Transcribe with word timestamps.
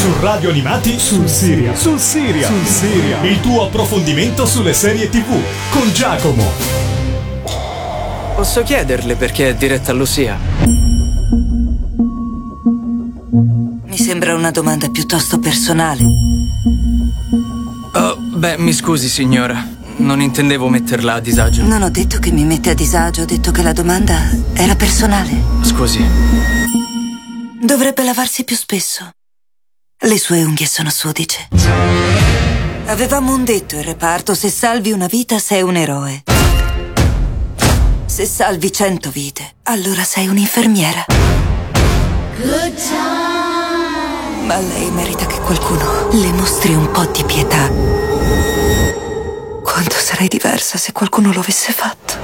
Su 0.00 0.18
Radio 0.20 0.48
Animati 0.48 0.98
sul 0.98 1.28
Siria. 1.28 1.76
Sul 1.76 1.98
Siria. 1.98 2.46
Sul 2.46 2.64
Siria. 2.64 3.22
Il 3.22 3.38
tuo 3.42 3.66
approfondimento 3.66 4.46
sulle 4.46 4.72
serie 4.72 5.10
TV 5.10 5.38
con 5.68 5.92
Giacomo. 5.92 6.42
Posso 8.34 8.62
chiederle 8.62 9.16
perché 9.16 9.50
è 9.50 9.54
diretta 9.54 9.90
a 9.90 9.94
Lucia? 9.94 10.38
Mi 13.84 13.98
sembra 13.98 14.34
una 14.34 14.50
domanda 14.50 14.88
piuttosto 14.88 15.38
personale. 15.38 16.02
Oh, 17.92 18.16
beh, 18.16 18.56
mi 18.56 18.72
scusi, 18.72 19.06
signora. 19.06 19.62
Non 19.96 20.22
intendevo 20.22 20.70
metterla 20.70 21.12
a 21.16 21.20
disagio. 21.20 21.62
Non 21.64 21.82
ho 21.82 21.90
detto 21.90 22.18
che 22.18 22.30
mi 22.30 22.44
mette 22.44 22.70
a 22.70 22.74
disagio, 22.74 23.20
ho 23.20 23.26
detto 23.26 23.50
che 23.50 23.62
la 23.62 23.74
domanda 23.74 24.30
era 24.54 24.74
personale. 24.76 25.42
Scusi. 25.60 26.02
Dovrebbe 27.60 28.02
lavarsi 28.02 28.44
più 28.44 28.56
spesso. 28.56 29.10
Le 30.02 30.18
sue 30.18 30.42
unghie 30.42 30.66
sono 30.66 30.88
sudice. 30.88 31.48
Avevamo 32.86 33.34
un 33.34 33.44
detto 33.44 33.74
in 33.74 33.82
reparto, 33.82 34.34
se 34.34 34.48
salvi 34.48 34.92
una 34.92 35.06
vita 35.06 35.38
sei 35.38 35.60
un 35.60 35.76
eroe. 35.76 36.22
Se 38.06 38.24
salvi 38.24 38.72
cento 38.72 39.10
vite, 39.10 39.56
allora 39.64 40.02
sei 40.02 40.26
un'infermiera. 40.28 41.04
Ma 44.46 44.56
lei 44.56 44.90
merita 44.90 45.26
che 45.26 45.38
qualcuno 45.40 46.08
le 46.12 46.32
mostri 46.32 46.74
un 46.74 46.90
po' 46.90 47.04
di 47.04 47.22
pietà. 47.24 47.68
Quanto 49.62 49.96
sarei 49.96 50.28
diversa 50.28 50.78
se 50.78 50.92
qualcuno 50.92 51.30
lo 51.30 51.40
avesse 51.40 51.72
fatto. 51.72 52.14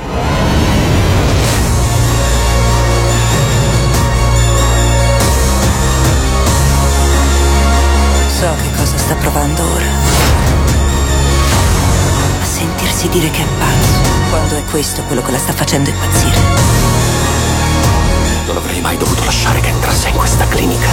So 8.39 8.55
che 8.55 8.71
cosa 8.77 8.99
sta 8.99 9.15
provando 9.15 9.63
ora. 9.63 9.87
A 12.39 12.45
sentirsi 12.45 13.09
dire 13.09 13.31
che 13.31 13.41
è 13.41 13.47
pazzo, 13.59 14.11
quando 14.29 14.57
è 14.59 14.65
questo 14.65 15.03
quello 15.05 15.23
che 15.23 15.31
la 15.31 15.39
sta 15.39 15.55
facendo 15.55 15.89
impazzire. 15.89 16.37
Non 18.47 18.59
avrei 18.59 18.83
mai 18.83 18.99
dovuto 18.99 19.25
lasciare 19.25 19.61
che 19.61 19.71
entrasse 19.71 20.11
in 20.11 20.17
questa 20.17 20.47
clinica. 20.49 20.89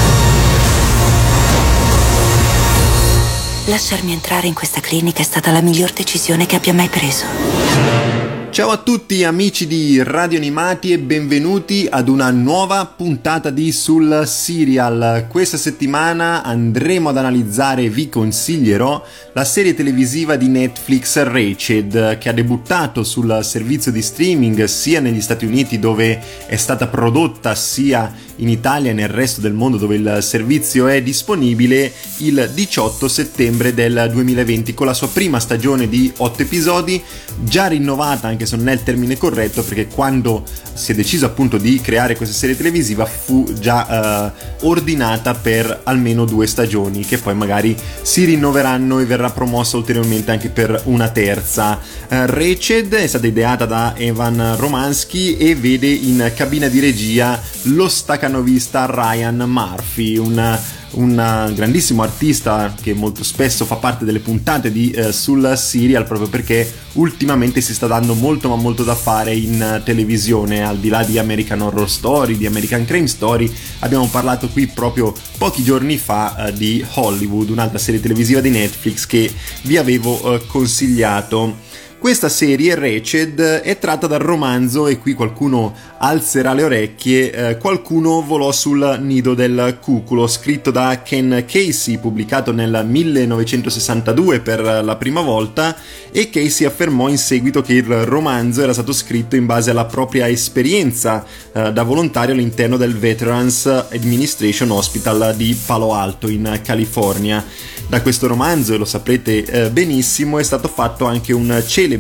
Lasciarmi 3.66 4.14
entrare 4.14 4.48
in 4.48 4.54
questa 4.54 4.80
clinica 4.80 5.20
è 5.20 5.26
stata 5.26 5.52
la 5.52 5.60
miglior 5.60 5.92
decisione 5.92 6.46
che 6.46 6.56
abbia 6.56 6.74
mai 6.74 6.88
preso. 6.88 8.23
Ciao 8.54 8.70
a 8.70 8.78
tutti 8.78 9.24
amici 9.24 9.66
di 9.66 10.04
Radio 10.04 10.38
Animati 10.38 10.92
e 10.92 11.00
benvenuti 11.00 11.88
ad 11.90 12.08
una 12.08 12.30
nuova 12.30 12.86
puntata 12.86 13.50
di 13.50 13.72
Sul 13.72 14.26
Serial. 14.28 15.26
Questa 15.28 15.58
settimana 15.58 16.44
andremo 16.44 17.10
ad 17.10 17.18
analizzare 17.18 17.90
vi 17.90 18.10
consiglierò 18.10 19.04
la 19.34 19.44
serie 19.44 19.74
televisiva 19.74 20.36
di 20.36 20.50
Netflix 20.50 21.20
Rached 21.24 22.20
che 22.20 22.30
ha 22.30 22.32
debuttato 22.32 23.04
sul 23.04 23.40
servizio 23.42 23.92
di 23.92 24.04
streaming 24.04 24.66
sia 24.66 25.00
negli 25.00 25.22
Stati 25.22 25.46
Uniti 25.46 25.80
dove 25.80 26.22
è 26.46 26.56
stata 26.56 26.86
prodotta 26.86 27.56
sia 27.56 28.14
in 28.38 28.50
Italia 28.50 28.92
e 28.92 28.94
nel 28.94 29.10
resto 29.10 29.42
del 29.42 29.54
mondo 29.54 29.78
dove 29.78 29.96
il 29.96 30.18
servizio 30.22 30.88
è 30.88 31.02
disponibile 31.02 31.92
il 32.18 32.50
18 32.54 33.08
settembre 33.08 33.74
del 33.74 34.10
2020 34.12 34.74
con 34.74 34.88
la 34.88 34.94
sua 34.94 35.10
prima 35.10 35.40
stagione 35.40 35.88
di 35.88 36.12
8 36.16 36.42
episodi 36.42 37.02
già 37.44 37.68
rinnovata 37.68 38.28
anche 38.28 38.46
se 38.46 38.56
non 38.56 38.70
è 38.70 38.74
il 38.74 38.84
termine 38.84 39.18
corretto 39.18 39.64
perché 39.64 39.88
quando 39.88 40.44
si 40.74 40.92
è 40.92 40.96
deciso 40.96 41.26
appunto 41.26 41.58
di 41.58 41.80
creare 41.82 42.16
questa 42.16 42.36
serie 42.36 42.58
televisiva 42.58 43.06
fu 43.06 43.54
già 43.60 44.32
uh, 44.60 44.68
ordinata 44.68 45.34
per 45.34 45.82
almeno 45.84 46.26
due 46.26 46.48
stagioni 46.48 47.06
che 47.06 47.18
poi 47.18 47.36
magari 47.36 47.76
si 48.02 48.26
rinnoveranno 48.26 49.00
e 49.00 49.06
verrà 49.06 49.30
promossa 49.30 49.78
ulteriormente 49.78 50.32
anche 50.32 50.50
per 50.50 50.82
una 50.86 51.10
terza. 51.10 51.80
Uh, 52.10 52.26
Rached 52.26 52.94
è 52.94 53.08
stata 53.08 53.28
ideata 53.28 53.66
da 53.66 53.94
Evan 53.98 54.56
Romansky 54.58 55.36
e 55.38 55.56
vede 55.56 55.88
in 55.88 56.32
cabina 56.36 56.68
di 56.68 56.80
regia 56.80 57.40
lo 57.64 57.88
staccanovista 58.24 58.86
Ryan 58.86 59.44
Murphy, 59.48 60.18
un 60.18 60.58
un 60.94 61.52
grandissimo 61.56 62.04
artista 62.04 62.72
che 62.80 62.94
molto 62.94 63.24
spesso 63.24 63.66
fa 63.66 63.78
parte 63.78 64.06
delle 64.06 64.20
puntate 64.20 64.72
di 64.72 64.92
eh, 64.92 65.12
sul 65.12 65.54
serial 65.58 66.06
proprio 66.06 66.30
perché 66.30 66.72
ultimamente 66.94 67.62
si 67.62 67.74
sta 67.74 67.88
dando 67.88 68.14
molto 68.14 68.48
ma 68.48 68.56
molto 68.56 68.84
da 68.84 68.94
fare 68.94 69.34
in 69.34 69.82
televisione. 69.84 70.64
Al 70.64 70.78
di 70.78 70.90
là 70.90 71.04
di 71.04 71.18
American 71.18 71.62
Horror 71.62 71.90
Story 71.90 72.38
di 72.38 72.46
American 72.46 72.86
Crime 72.86 73.08
Story 73.08 73.52
abbiamo 73.80 74.08
parlato 74.08 74.50
qui 74.50 74.68
proprio 74.68 75.14
pochi 75.40 75.64
giorni 75.64 75.98
fa 75.98 76.36
uh, 76.38 76.52
di 76.52 76.86
Hollywood 76.94 77.50
un'altra 77.50 77.80
serie 77.80 78.00
televisiva 78.00 78.40
di 78.40 78.52
Netflix 78.52 79.08
che 79.08 79.34
vi 79.64 79.78
avevo 79.78 80.32
uh, 80.32 80.46
consigliato 80.46 81.72
questa 82.04 82.28
serie, 82.28 82.76
Reced, 82.76 83.40
è 83.40 83.80
tratta 83.80 84.08
dal 84.08 84.20
romanzo, 84.20 84.88
e 84.88 84.98
qui 84.98 85.14
qualcuno 85.14 85.74
alzerà 86.00 86.52
le 86.52 86.64
orecchie, 86.64 87.32
eh, 87.32 87.58
Qualcuno 87.58 88.22
volò 88.22 88.52
sul 88.52 88.98
nido 89.00 89.34
del 89.34 89.78
cuculo, 89.82 90.28
scritto 90.28 90.70
da 90.70 91.02
Ken 91.02 91.46
Casey, 91.48 91.98
pubblicato 91.98 92.52
nel 92.52 92.84
1962 92.86 94.42
per 94.42 94.60
la 94.84 94.98
prima 94.98 95.22
volta, 95.22 95.78
e 96.12 96.30
Casey 96.30 96.68
affermò 96.68 97.08
in 97.08 97.18
seguito 97.18 97.62
che 97.62 97.76
il 97.76 97.86
romanzo 98.04 98.62
era 98.62 98.74
stato 98.74 98.92
scritto 98.92 99.38
in 99.38 99.46
base 99.46 99.72
alla 99.72 99.86
propria 99.86 100.28
esperienza 100.28 101.26
eh, 101.54 101.72
da 101.72 101.84
volontario 101.84 102.34
all'interno 102.34 102.76
del 102.76 102.98
Veterans 102.98 103.66
Administration 103.66 104.72
Hospital 104.72 105.36
di 105.38 105.58
Palo 105.66 105.94
Alto, 105.94 106.28
in 106.28 106.60
California. 106.62 107.46
Da 107.88 108.02
questo 108.02 108.28
romanzo, 108.28 108.74
e 108.74 108.78
lo 108.78 108.86
saprete 108.86 109.44
eh, 109.46 109.70
benissimo, 109.70 110.40
è 110.40 110.44
stato 110.44 110.68
fatto 110.68 111.06
anche 111.06 111.32
un 111.32 111.64
celebre, 111.66 111.92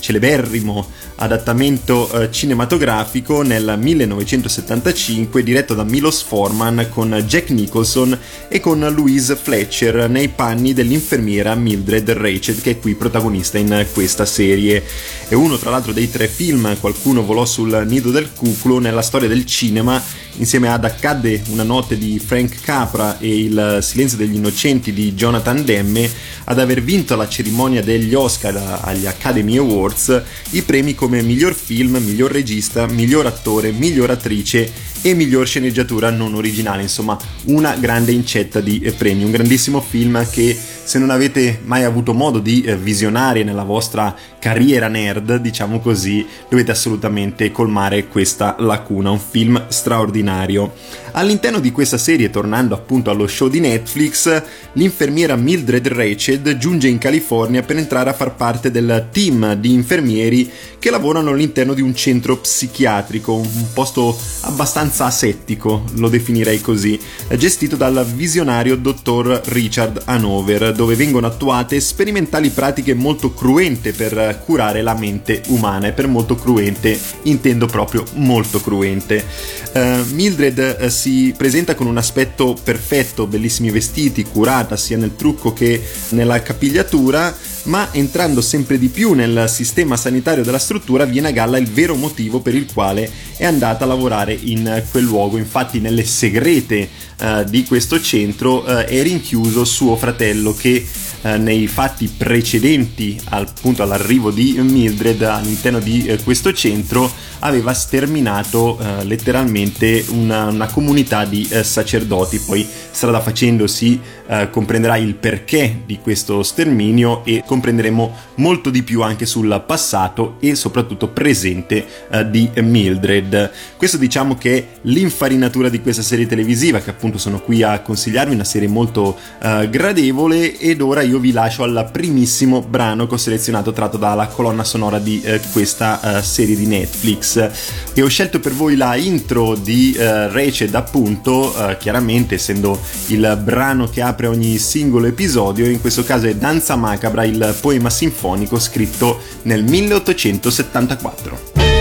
celeberrimo 0.00 0.86
adattamento 1.16 2.10
eh, 2.10 2.30
cinematografico 2.30 3.42
nel 3.42 3.76
1975 3.78 5.42
diretto 5.42 5.74
da 5.74 5.84
Milos 5.84 6.22
Forman 6.22 6.88
con 6.90 7.12
Jack 7.26 7.50
Nicholson 7.50 8.18
e 8.48 8.60
con 8.60 8.80
Louise 8.94 9.36
Fletcher 9.36 10.08
nei 10.10 10.28
panni 10.28 10.74
dell'infermiera 10.74 11.54
Mildred 11.54 12.10
Rached 12.10 12.60
che 12.60 12.72
è 12.72 12.78
qui 12.78 12.94
protagonista 12.94 13.58
in 13.58 13.86
questa 13.92 14.24
serie. 14.24 14.82
È 15.28 15.34
uno 15.34 15.56
tra 15.56 15.70
l'altro 15.70 15.92
dei 15.92 16.10
tre 16.10 16.28
film 16.28 16.78
Qualcuno 16.78 17.22
volò 17.24 17.44
sul 17.44 17.84
nido 17.86 18.10
del 18.10 18.32
cuculo 18.32 18.78
nella 18.78 19.02
storia 19.02 19.28
del 19.28 19.46
cinema 19.46 20.02
insieme 20.38 20.68
ad 20.68 20.84
Accadde 20.84 21.42
una 21.48 21.62
notte 21.62 21.96
di 21.96 22.18
Frank 22.18 22.60
Capra 22.60 23.18
e 23.18 23.44
Il 23.44 23.78
silenzio 23.80 24.18
degli 24.18 24.34
innocenti 24.34 24.92
di 24.92 25.14
Jonathan 25.14 25.64
Demme 25.64 26.08
ad 26.44 26.58
aver 26.58 26.82
vinto 26.82 27.14
alla 27.14 27.28
cerimonia 27.28 27.82
degli 27.82 28.14
Oscar 28.14 28.80
agli 28.82 29.06
Academy 29.06 29.56
Awards 29.56 30.22
i 30.50 30.62
premi 30.62 30.94
come 31.06 31.22
miglior 31.22 31.54
film, 31.54 31.98
miglior 32.02 32.32
regista, 32.32 32.84
miglior 32.86 33.26
attore, 33.26 33.70
miglior 33.70 34.10
attrice 34.10 34.72
e 35.06 35.14
miglior 35.14 35.46
sceneggiatura 35.46 36.10
non 36.10 36.34
originale, 36.34 36.82
insomma 36.82 37.16
una 37.44 37.76
grande 37.76 38.10
incetta 38.10 38.60
di 38.60 38.92
premi, 38.98 39.22
un 39.22 39.30
grandissimo 39.30 39.80
film 39.80 40.28
che 40.28 40.58
se 40.86 40.98
non 40.98 41.10
avete 41.10 41.60
mai 41.64 41.84
avuto 41.84 42.12
modo 42.12 42.40
di 42.40 42.62
visionare 42.80 43.44
nella 43.44 43.62
vostra 43.62 44.14
carriera 44.38 44.86
nerd, 44.88 45.36
diciamo 45.36 45.80
così, 45.80 46.24
dovete 46.48 46.70
assolutamente 46.70 47.50
colmare 47.50 48.06
questa 48.06 48.56
lacuna, 48.58 49.10
un 49.10 49.18
film 49.18 49.66
straordinario. 49.68 50.72
All'interno 51.12 51.58
di 51.58 51.72
questa 51.72 51.98
serie, 51.98 52.30
tornando 52.30 52.74
appunto 52.74 53.10
allo 53.10 53.26
show 53.26 53.48
di 53.48 53.58
Netflix, 53.58 54.42
l'infermiera 54.74 55.34
Mildred 55.34 55.88
Rached 55.88 56.56
giunge 56.56 56.86
in 56.88 56.98
California 56.98 57.62
per 57.62 57.78
entrare 57.78 58.10
a 58.10 58.12
far 58.12 58.36
parte 58.36 58.70
del 58.70 59.08
team 59.10 59.54
di 59.54 59.72
infermieri 59.72 60.48
che 60.78 60.90
lavorano 60.90 61.30
all'interno 61.30 61.74
di 61.74 61.80
un 61.80 61.94
centro 61.96 62.36
psichiatrico, 62.36 63.34
un 63.34 63.72
posto 63.72 64.16
abbastanza 64.42 64.95
asettico, 65.04 65.84
lo 65.94 66.08
definirei 66.08 66.60
così, 66.60 66.98
gestito 67.36 67.76
dal 67.76 68.06
visionario 68.14 68.76
dottor 68.76 69.42
Richard 69.46 70.02
Hanover, 70.04 70.72
dove 70.72 70.94
vengono 70.94 71.26
attuate 71.26 71.80
sperimentali 71.80 72.50
pratiche 72.50 72.94
molto 72.94 73.34
cruente 73.34 73.92
per 73.92 74.42
curare 74.44 74.82
la 74.82 74.94
mente 74.94 75.42
umana 75.48 75.88
e 75.88 75.92
per 75.92 76.06
molto 76.06 76.36
cruente 76.36 76.98
intendo 77.22 77.66
proprio 77.66 78.04
molto 78.14 78.60
cruente. 78.60 79.24
Uh, 79.72 80.04
Mildred 80.12 80.78
uh, 80.80 80.88
si 80.88 81.34
presenta 81.36 81.74
con 81.74 81.86
un 81.86 81.96
aspetto 81.98 82.56
perfetto, 82.62 83.26
bellissimi 83.26 83.70
vestiti, 83.70 84.24
curata 84.24 84.76
sia 84.76 84.96
nel 84.96 85.16
trucco 85.16 85.52
che 85.52 85.82
nella 86.10 86.40
capigliatura, 86.40 87.36
ma 87.66 87.92
entrando 87.92 88.40
sempre 88.40 88.78
di 88.78 88.88
più 88.88 89.12
nel 89.12 89.46
sistema 89.48 89.96
sanitario 89.96 90.42
della 90.42 90.58
struttura 90.58 91.04
viene 91.04 91.28
a 91.28 91.32
galla 91.32 91.58
il 91.58 91.68
vero 91.68 91.94
motivo 91.94 92.40
per 92.40 92.54
il 92.54 92.66
quale 92.72 93.10
è 93.36 93.44
andata 93.44 93.84
a 93.84 93.86
lavorare 93.86 94.32
in 94.32 94.82
quel 94.90 95.04
luogo. 95.04 95.36
Infatti 95.36 95.78
nelle 95.80 96.04
segrete 96.04 96.88
uh, 97.20 97.44
di 97.44 97.64
questo 97.64 98.00
centro 98.00 98.64
è 98.64 99.02
rinchiuso 99.02 99.64
suo 99.64 99.96
fratello 99.96 100.54
che 100.54 100.84
eh, 101.26 101.38
nei 101.38 101.66
fatti 101.66 102.08
precedenti 102.14 103.18
appunto 103.30 103.82
all'arrivo 103.82 104.30
di 104.30 104.56
Mildred 104.60 105.22
all'interno 105.22 105.80
di 105.80 106.06
eh, 106.06 106.22
questo 106.22 106.52
centro 106.52 107.10
aveva 107.46 107.72
sterminato 107.72 108.78
eh, 108.78 109.04
letteralmente 109.04 110.04
una, 110.10 110.46
una, 110.46 110.66
comunità 110.66 111.24
di 111.24 111.46
eh, 111.48 111.62
sacerdoti. 111.62 112.38
Poi 112.40 112.66
strada 112.90 113.20
facendo 113.20 113.66
si 113.66 114.00
eh, 114.26 114.50
comprenderà 114.50 114.96
il 114.96 115.14
perché 115.14 115.82
di 115.86 115.98
questo 116.00 116.42
sterminio 116.42 117.24
e 117.24 117.44
comprenderemo 117.46 118.14
molto 118.36 118.70
di 118.70 118.82
più 118.82 119.02
anche 119.02 119.26
sul 119.26 119.62
passato 119.66 120.36
e 120.40 120.54
soprattutto 120.54 121.08
presente 121.08 121.86
eh, 122.10 122.28
di 122.28 122.50
Mildred. 122.56 123.50
Questo 123.76 123.96
diciamo 123.96 124.36
che 124.36 124.56
è 124.56 124.66
l'infarinatura 124.82 125.68
di 125.68 125.80
questa 125.80 126.02
serie 126.02 126.26
televisiva 126.26 126.80
che 126.80 126.90
appunto 126.90 127.18
sono 127.18 127.40
qui 127.40 127.62
a 127.62 127.80
consigliarvi, 127.80 128.34
una 128.34 128.44
serie 128.44 128.68
molto 128.68 129.16
eh, 129.40 129.68
gradevole 129.70 130.58
ed 130.58 130.80
ora 130.80 131.02
io 131.02 131.18
vi 131.18 131.32
lascio 131.32 131.62
al 131.62 131.88
primissimo 131.92 132.60
brano 132.62 133.06
che 133.06 133.14
ho 133.14 133.18
selezionato 133.18 133.72
tratto 133.72 133.96
dalla 133.96 134.26
colonna 134.26 134.64
sonora 134.64 134.98
di 134.98 135.20
eh, 135.22 135.40
questa 135.52 136.22
serie 136.22 136.56
di 136.56 136.66
Netflix 136.66 137.35
e 137.36 138.02
ho 138.02 138.08
scelto 138.08 138.40
per 138.40 138.52
voi 138.52 138.76
la 138.76 138.96
intro 138.96 139.54
di 139.54 139.94
uh, 139.96 140.30
Raced 140.30 140.74
appunto, 140.74 141.54
uh, 141.56 141.76
chiaramente 141.78 142.36
essendo 142.36 142.78
il 143.08 143.38
brano 143.42 143.88
che 143.88 144.02
apre 144.02 144.26
ogni 144.26 144.58
singolo 144.58 145.06
episodio, 145.06 145.66
in 145.66 145.80
questo 145.80 146.04
caso 146.04 146.26
è 146.26 146.34
Danza 146.34 146.76
Macabra, 146.76 147.24
il 147.24 147.56
poema 147.60 147.90
sinfonico 147.90 148.58
scritto 148.58 149.20
nel 149.42 149.64
1874. 149.64 151.75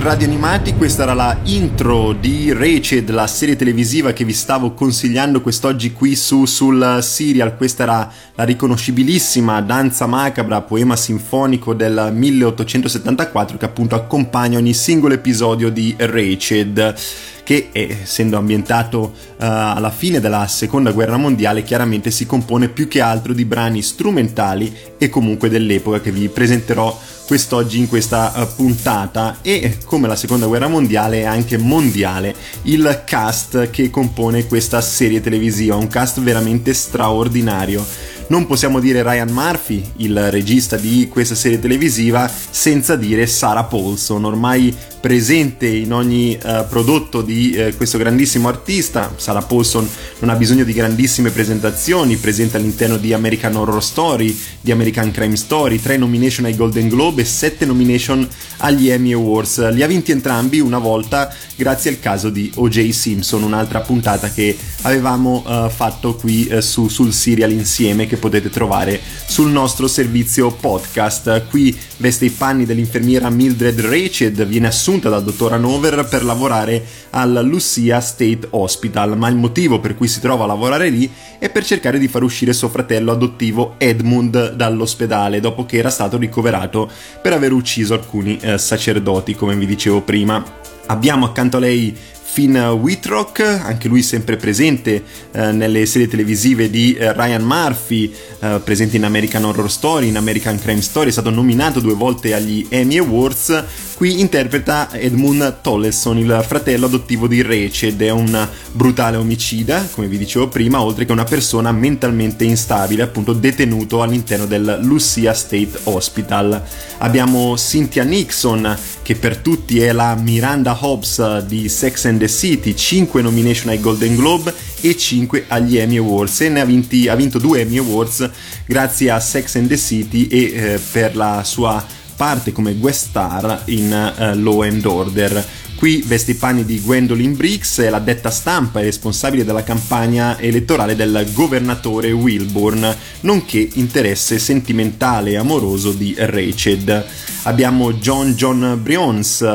Radio 0.00 0.26
Animati, 0.26 0.74
questa 0.74 1.02
era 1.02 1.12
la 1.12 1.36
intro 1.44 2.12
di 2.12 2.52
Raced, 2.52 3.10
la 3.10 3.26
serie 3.26 3.56
televisiva 3.56 4.12
che 4.12 4.24
vi 4.24 4.32
stavo 4.32 4.72
consigliando 4.72 5.40
quest'oggi 5.40 5.92
qui 5.92 6.14
su 6.14 6.44
sul 6.44 7.00
serial. 7.02 7.56
Questa 7.56 7.82
era 7.82 8.12
la 8.34 8.44
riconoscibilissima 8.44 9.60
danza 9.60 10.06
macabra, 10.06 10.62
poema 10.62 10.94
sinfonico 10.94 11.74
del 11.74 12.10
1874 12.12 13.56
che 13.56 13.64
appunto 13.64 13.96
accompagna 13.96 14.58
ogni 14.58 14.72
singolo 14.72 15.14
episodio 15.14 15.68
di 15.68 15.94
Raced 15.98 16.94
che 17.42 17.70
essendo 17.72 18.36
ambientato 18.36 18.98
uh, 19.00 19.34
alla 19.38 19.90
fine 19.90 20.20
della 20.20 20.46
seconda 20.46 20.92
guerra 20.92 21.16
mondiale 21.16 21.62
chiaramente 21.62 22.10
si 22.10 22.26
compone 22.26 22.68
più 22.68 22.88
che 22.88 23.00
altro 23.00 23.32
di 23.32 23.46
brani 23.46 23.80
strumentali 23.80 24.70
e 24.98 25.08
comunque 25.08 25.48
dell'epoca 25.48 26.00
che 26.00 26.12
vi 26.12 26.28
presenterò 26.28 26.94
quest'oggi 27.28 27.78
in 27.78 27.88
questa 27.88 28.32
uh, 28.34 28.56
puntata. 28.56 29.38
E 29.42 29.76
come 29.84 30.08
la 30.08 30.16
seconda 30.16 30.46
guerra 30.46 30.66
mondiale 30.66 31.20
è 31.20 31.24
anche 31.24 31.58
mondiale 31.58 32.34
il 32.62 33.02
cast 33.04 33.68
che 33.68 33.90
compone 33.90 34.46
questa 34.46 34.80
serie 34.80 35.20
televisiva, 35.20 35.76
un 35.76 35.88
cast 35.88 36.20
veramente 36.20 36.72
straordinario 36.72 37.84
non 38.28 38.46
possiamo 38.46 38.80
dire 38.80 39.02
Ryan 39.02 39.30
Murphy, 39.30 39.82
il 39.96 40.30
regista 40.30 40.76
di 40.76 41.08
questa 41.08 41.34
serie 41.34 41.58
televisiva, 41.58 42.30
senza 42.50 42.96
dire 42.96 43.26
Sarah 43.26 43.64
Paulson, 43.64 44.24
ormai 44.24 44.74
presente 45.00 45.66
in 45.66 45.92
ogni 45.92 46.36
uh, 46.42 46.66
prodotto 46.68 47.22
di 47.22 47.56
uh, 47.56 47.76
questo 47.76 47.98
grandissimo 47.98 48.48
artista. 48.48 49.12
Sarah 49.16 49.42
Paulson 49.42 49.88
non 50.18 50.30
ha 50.30 50.34
bisogno 50.34 50.64
di 50.64 50.72
grandissime 50.72 51.30
presentazioni, 51.30 52.16
presente 52.16 52.56
all'interno 52.56 52.96
di 52.96 53.12
American 53.12 53.56
Horror 53.56 53.82
Story, 53.82 54.36
di 54.60 54.72
American 54.72 55.10
Crime 55.10 55.36
Story, 55.36 55.80
tre 55.80 55.96
nomination 55.96 56.46
ai 56.46 56.56
Golden 56.56 56.88
Globe 56.88 57.22
e 57.22 57.24
sette 57.24 57.64
nomination 57.64 58.28
agli 58.58 58.90
Emmy 58.90 59.12
Awards. 59.12 59.70
Li 59.70 59.82
ha 59.82 59.86
vinti 59.86 60.10
entrambi 60.10 60.60
una 60.60 60.78
volta 60.78 61.32
grazie 61.56 61.90
al 61.90 62.00
caso 62.00 62.28
di 62.28 62.50
O.J. 62.56 62.90
Simpson, 62.90 63.42
un'altra 63.42 63.80
puntata 63.80 64.30
che 64.30 64.56
avevamo 64.82 65.44
uh, 65.46 65.70
fatto 65.70 66.14
qui 66.16 66.48
su, 66.58 66.88
sul 66.88 67.12
serial 67.12 67.52
insieme 67.52 68.06
che 68.06 68.16
potete 68.18 68.50
trovare 68.50 69.00
sul 69.26 69.50
nostro 69.50 69.88
servizio 69.88 70.50
podcast. 70.50 71.46
Qui 71.48 71.76
veste 71.98 72.26
i 72.26 72.30
panni 72.30 72.66
dell'infermiera 72.66 73.30
Mildred 73.30 73.80
Rached, 73.80 74.44
viene 74.46 74.66
assunta 74.66 75.08
dal 75.08 75.24
dottor 75.24 75.54
Hanover 75.54 76.06
per 76.08 76.24
lavorare 76.24 76.84
al 77.10 77.40
Lucia 77.44 78.00
State 78.00 78.48
Hospital, 78.50 79.16
ma 79.16 79.28
il 79.28 79.36
motivo 79.36 79.80
per 79.80 79.96
cui 79.96 80.08
si 80.08 80.20
trova 80.20 80.44
a 80.44 80.48
lavorare 80.48 80.88
lì 80.90 81.10
è 81.38 81.48
per 81.48 81.64
cercare 81.64 81.98
di 81.98 82.08
far 82.08 82.22
uscire 82.22 82.52
suo 82.52 82.68
fratello 82.68 83.12
adottivo 83.12 83.74
Edmund 83.78 84.52
dall'ospedale 84.52 85.40
dopo 85.40 85.64
che 85.64 85.78
era 85.78 85.90
stato 85.90 86.16
ricoverato 86.16 86.90
per 87.22 87.32
aver 87.32 87.52
ucciso 87.52 87.94
alcuni 87.94 88.38
eh, 88.40 88.58
sacerdoti, 88.58 89.34
come 89.34 89.56
vi 89.56 89.66
dicevo 89.66 90.02
prima. 90.02 90.67
Abbiamo 90.90 91.26
accanto 91.26 91.58
a 91.58 91.60
lei 91.60 91.94
Finn 92.30 92.56
Whitrock, 92.56 93.40
anche 93.40 93.88
lui 93.88 94.02
sempre 94.02 94.36
presente 94.36 95.02
eh, 95.32 95.52
nelle 95.52 95.84
serie 95.86 96.08
televisive 96.08 96.70
di 96.70 96.94
eh, 96.94 97.12
Ryan 97.12 97.42
Murphy, 97.42 98.12
eh, 98.40 98.60
presente 98.62 98.96
in 98.96 99.04
American 99.04 99.44
Horror 99.44 99.70
Story, 99.70 100.08
in 100.08 100.16
American 100.16 100.58
Crime 100.58 100.80
Story, 100.80 101.08
è 101.08 101.12
stato 101.12 101.30
nominato 101.30 101.80
due 101.80 101.94
volte 101.94 102.34
agli 102.34 102.66
Emmy 102.68 102.98
Awards. 102.98 103.64
Qui 103.98 104.20
interpreta 104.20 104.90
Edmund 104.92 105.56
Tollesson, 105.60 106.18
il 106.18 106.44
fratello 106.46 106.86
adottivo 106.86 107.26
di 107.26 107.42
Rachel, 107.42 107.88
ed 107.88 108.02
è 108.02 108.10
un 108.10 108.48
brutale 108.70 109.16
omicida, 109.16 109.88
come 109.90 110.06
vi 110.06 110.16
dicevo 110.16 110.46
prima, 110.46 110.80
oltre 110.80 111.04
che 111.04 111.10
una 111.10 111.24
persona 111.24 111.72
mentalmente 111.72 112.44
instabile, 112.44 113.02
appunto 113.02 113.32
detenuto 113.32 114.00
all'interno 114.00 114.46
del 114.46 114.78
Lucia 114.82 115.34
State 115.34 115.80
Hospital. 115.82 116.62
Abbiamo 116.98 117.56
Cynthia 117.56 118.04
Nixon, 118.04 118.78
che 119.02 119.16
per 119.16 119.38
tutti 119.38 119.80
è 119.80 119.90
la 119.90 120.14
Miranda 120.14 120.78
Hobbs 120.80 121.40
di 121.46 121.68
Sex 121.68 122.04
and 122.04 122.20
the 122.20 122.28
City, 122.28 122.76
5 122.76 123.20
nomination 123.20 123.70
ai 123.70 123.80
Golden 123.80 124.14
Globe 124.14 124.54
e 124.80 124.96
5 124.96 125.46
agli 125.48 125.76
Emmy 125.76 125.96
Awards 125.96 126.42
e 126.42 126.48
ne 126.50 126.60
ha, 126.60 126.64
vinti, 126.64 127.08
ha 127.08 127.16
vinto 127.16 127.40
2 127.40 127.62
Emmy 127.62 127.78
Awards 127.78 128.30
grazie 128.64 129.10
a 129.10 129.18
Sex 129.18 129.56
and 129.56 129.66
the 129.66 129.76
City 129.76 130.28
e 130.28 130.52
eh, 130.54 130.80
per 130.92 131.16
la 131.16 131.42
sua 131.42 131.84
parte 132.18 132.50
come 132.50 132.74
guest 132.74 133.10
star 133.10 133.62
in 133.66 134.12
uh, 134.18 134.36
Law 134.36 134.62
and 134.62 134.84
Order. 134.84 135.46
Qui 135.76 136.02
veste 136.04 136.32
i 136.32 136.34
panni 136.34 136.64
di 136.64 136.80
Gwendolyn 136.80 137.36
Briggs, 137.36 137.88
la 137.88 138.00
detta 138.00 138.30
stampa 138.30 138.80
e 138.80 138.82
responsabile 138.82 139.44
della 139.44 139.62
campagna 139.62 140.36
elettorale 140.40 140.96
del 140.96 141.28
governatore 141.32 142.10
Wilburn, 142.10 142.96
nonché 143.20 143.68
interesse 143.74 144.40
sentimentale 144.40 145.30
e 145.30 145.36
amoroso 145.36 145.92
di 145.92 146.16
Rachel. 146.18 147.06
Abbiamo 147.44 147.92
John 147.92 148.32
John 148.32 148.80
Brions, 148.82 149.46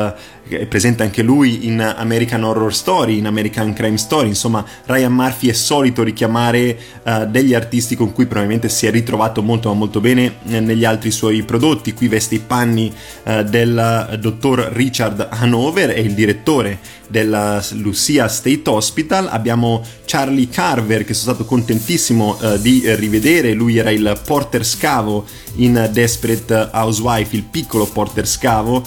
è 0.48 0.66
presente 0.66 1.02
anche 1.02 1.22
lui 1.22 1.66
in 1.66 1.80
American 1.80 2.44
Horror 2.44 2.74
Story, 2.74 3.18
in 3.18 3.26
American 3.26 3.72
Crime 3.72 3.96
Story, 3.96 4.28
insomma 4.28 4.64
Ryan 4.84 5.12
Murphy 5.12 5.48
è 5.48 5.52
solito 5.52 6.02
richiamare 6.02 6.76
uh, 7.02 7.26
degli 7.26 7.54
artisti 7.54 7.96
con 7.96 8.12
cui 8.12 8.26
probabilmente 8.26 8.68
si 8.68 8.86
è 8.86 8.90
ritrovato 8.90 9.42
molto 9.42 9.68
ma 9.68 9.74
molto 9.74 10.00
bene 10.00 10.34
eh, 10.48 10.60
negli 10.60 10.84
altri 10.84 11.10
suoi 11.10 11.42
prodotti, 11.44 11.94
qui 11.94 12.08
veste 12.08 12.34
i 12.34 12.40
panni 12.40 12.92
uh, 13.24 13.42
del 13.42 14.18
dottor 14.20 14.70
Richard 14.72 15.28
Hanover, 15.30 15.90
è 15.90 16.00
il 16.00 16.12
direttore 16.12 16.78
della 17.08 17.64
Lucia 17.72 18.28
State 18.28 18.62
Hospital, 18.66 19.28
abbiamo 19.28 19.82
Charlie 20.04 20.48
Carver 20.48 21.04
che 21.04 21.14
sono 21.14 21.34
stato 21.34 21.48
contentissimo 21.48 22.36
uh, 22.40 22.58
di 22.58 22.82
rivedere, 22.96 23.52
lui 23.52 23.78
era 23.78 23.90
il 23.90 24.20
Porter 24.24 24.64
Scavo 24.64 25.24
in 25.56 25.88
Desperate 25.92 26.70
Housewife, 26.72 27.34
il 27.36 27.44
piccolo 27.44 27.86
Porter 27.86 28.26
Scavo 28.26 28.82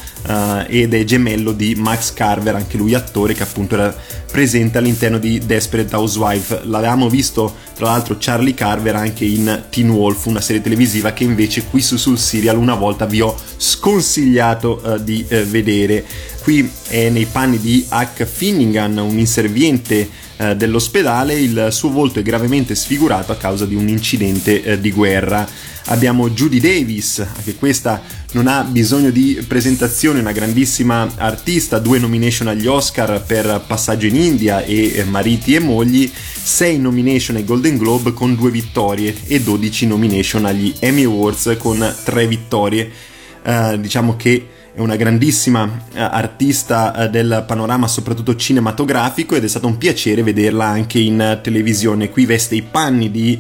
ed 0.68 0.94
è 0.94 1.04
gemello 1.06 1.47
di 1.52 1.76
Max 1.76 2.14
Carver, 2.14 2.56
anche 2.56 2.78
lui 2.78 2.94
attore 2.94 3.34
che 3.34 3.44
appunto 3.44 3.76
era 3.76 3.96
presente 4.32 4.78
all'interno 4.78 5.18
di 5.18 5.40
Desperate 5.46 5.96
Housewife. 5.96 6.62
L'avevamo 6.64 7.10
visto 7.10 7.56
tra 7.76 7.88
l'altro 7.88 8.18
Charlie 8.20 8.54
Carver 8.54 8.96
anche 8.96 9.26
in 9.26 9.66
Teen 9.70 9.90
Wolf, 9.90 10.26
una 10.26 10.42
serie 10.42 10.62
televisiva 10.62 11.12
che 11.12 11.24
invece 11.24 11.66
qui 11.66 11.82
su 11.82 11.98
sul 11.98 12.18
serial 12.18 12.58
una 12.58 12.76
volta 12.76 13.06
vi 13.06 13.22
ho 13.22 13.36
sconsigliato 13.58 14.82
uh, 14.84 14.98
di 14.98 15.26
uh, 15.30 15.36
vedere. 15.44 16.06
Qui 16.48 16.72
è 16.88 17.10
nei 17.10 17.26
panni 17.26 17.60
di 17.60 17.86
Huck 17.92 18.24
Finnegan, 18.24 18.96
un 19.00 19.20
inserviente 19.20 20.10
uh, 20.38 20.54
dell'ospedale, 20.54 21.34
il 21.34 21.68
suo 21.72 21.90
volto 21.90 22.20
è 22.20 22.22
gravemente 22.22 22.74
sfigurato 22.74 23.34
a 23.34 23.36
causa 23.36 23.66
di 23.66 23.76
un 23.76 23.90
incidente 23.90 24.80
di 24.80 24.92
guerra 24.94 25.46
abbiamo 25.88 26.30
Judy 26.30 26.62
Davis, 26.62 27.20
anche 27.20 27.56
questa 27.56 28.02
non 28.32 28.48
ha 28.48 28.64
bisogno 28.64 29.10
di 29.10 29.44
presentazione, 29.46 30.22
una 30.22 30.32
grandissima 30.32 31.12
artista, 31.18 31.80
due 31.80 32.00
nomination 32.00 32.48
agli 32.48 32.66
Oscar 32.66 33.22
per 33.24 33.66
Passaggio 33.68 34.06
in 34.06 34.16
India 34.16 34.64
e 34.64 35.04
Mariti 35.06 35.54
e 35.54 35.60
mogli, 35.60 36.10
6 36.10 36.80
nomination 36.80 37.36
ai 37.36 37.44
Golden 37.44 37.76
Globe 37.76 38.14
con 38.14 38.38
due 38.38 38.52
vittorie 38.52 39.14
e 39.26 39.42
12 39.42 39.86
nomination 39.88 40.46
agli 40.46 40.74
Emmy 40.80 41.04
Awards 41.04 41.58
con 41.60 41.94
tre 42.06 42.26
vittorie. 42.26 42.90
Uh, 43.44 43.78
diciamo 43.78 44.16
che 44.16 44.56
è 44.78 44.80
una 44.80 44.96
grandissima 44.96 45.86
eh, 45.92 46.00
artista 46.00 46.94
eh, 46.94 47.10
del 47.10 47.46
panorama 47.48 47.88
soprattutto 47.88 48.36
cinematografico 48.36 49.34
ed 49.34 49.44
è 49.44 49.48
stato 49.48 49.66
un 49.66 49.80
piacere 49.80 50.22
vederla 50.22 50.66
anche 50.66 51.00
in 51.00 51.20
eh, 51.20 51.40
televisione. 51.42 52.12
Qui 52.12 52.28
veste 52.28 52.54
i 52.54 52.62
panni 52.62 53.10
di 53.10 53.40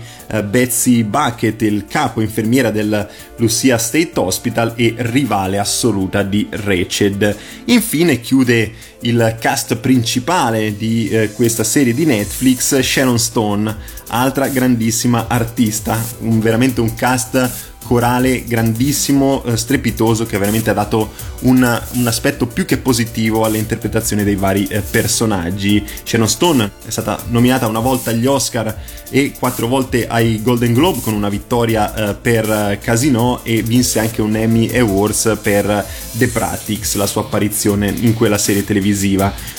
Betsy 0.50 1.04
Bucket, 1.04 1.62
il 1.62 1.86
capo 1.86 2.22
infermiera 2.22 2.72
del 2.72 3.08
Lucia 3.38 3.78
State 3.78 4.12
Hospital 4.16 4.74
e 4.76 4.96
rivale 4.98 5.60
assoluta 5.60 6.24
di 6.24 6.48
Rached. 6.50 7.38
Infine 7.66 8.20
chiude 8.20 8.74
il 9.02 9.38
cast 9.40 9.76
principale 9.76 10.76
di 10.76 11.10
eh, 11.10 11.32
questa 11.32 11.64
serie 11.64 11.94
di 11.94 12.06
Netflix 12.06 12.80
Sharon 12.80 13.20
Stone, 13.20 13.76
altra 14.08 14.48
grandissima 14.48 15.28
artista, 15.28 16.02
un, 16.20 16.40
veramente 16.40 16.82
un 16.82 16.94
cast 16.96 17.66
corale 17.88 18.44
grandissimo, 18.44 19.42
eh, 19.46 19.56
strepitoso, 19.56 20.26
che 20.26 20.38
veramente 20.38 20.70
ha 20.70 20.74
dato 20.74 21.12
un, 21.42 21.82
un, 21.94 22.08
aspetto 22.08 22.46
più 22.46 22.66
che 22.66 22.78
positivo 22.78 23.46
all'interpretazione 23.46 24.26
dei 24.26 24.36
vari 24.36 24.68
eh, 24.68 24.82
personaggi. 24.82 25.84
Sharon 26.04 26.28
Stone 26.28 26.72
è 26.86 26.90
stata 26.90 27.18
nominata 27.30 27.66
una 27.66 27.80
volta 27.80 28.10
agli 28.10 28.26
Oscar 28.26 28.78
e 29.10 29.32
quattro 29.40 29.68
volte 29.68 30.06
ai 30.06 30.42
Golden 30.42 30.74
Globe 30.74 31.00
con 31.00 31.14
una 31.14 31.30
vittoria 31.30 31.94
eh, 31.94 32.14
per 32.16 32.78
Casino 32.82 33.40
e 33.44 33.62
vinse 33.62 34.00
anche 34.00 34.22
un 34.22 34.36
Emmy 34.36 34.78
Awards 34.78 35.38
per 35.42 35.86
The 36.12 36.28
Practice, 36.28 36.98
la 36.98 37.08
sua 37.08 37.22
apparizione 37.22 37.88
in 37.88 38.14
quella 38.14 38.38
serie 38.38 38.66
televisiva. 38.66 38.86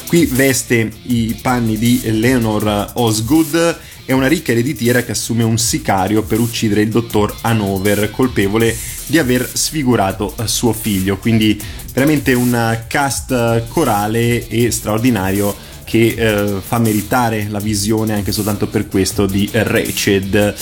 Qui 0.06 0.26
veste 0.26 0.90
i 1.02 1.38
panni 1.40 1.76
di 1.76 2.00
Leonor 2.04 2.92
Osgood 2.94 3.78
è 4.08 4.12
una 4.12 4.26
ricca 4.26 4.52
ereditiera 4.52 5.02
che 5.02 5.11
assume 5.11 5.42
un 5.44 5.58
sicario 5.58 6.23
per 6.23 6.40
uccidere 6.40 6.80
il 6.80 6.88
dottor 6.88 7.37
Hanover, 7.42 8.11
colpevole 8.11 8.75
di 9.04 9.18
aver 9.18 9.47
sfigurato 9.52 10.35
eh, 10.38 10.49
suo 10.49 10.73
figlio. 10.73 11.18
Quindi 11.18 11.61
veramente 11.92 12.32
un 12.32 12.85
cast 12.88 13.68
corale 13.68 14.49
e 14.49 14.70
straordinario 14.70 15.54
che 15.85 16.14
eh, 16.16 16.61
fa 16.66 16.78
meritare 16.78 17.49
la 17.50 17.61
visione 17.61 18.14
anche 18.14 18.32
soltanto 18.32 18.66
per 18.68 18.88
questo 18.88 19.26
di 19.26 19.47
Rached. 19.52 20.54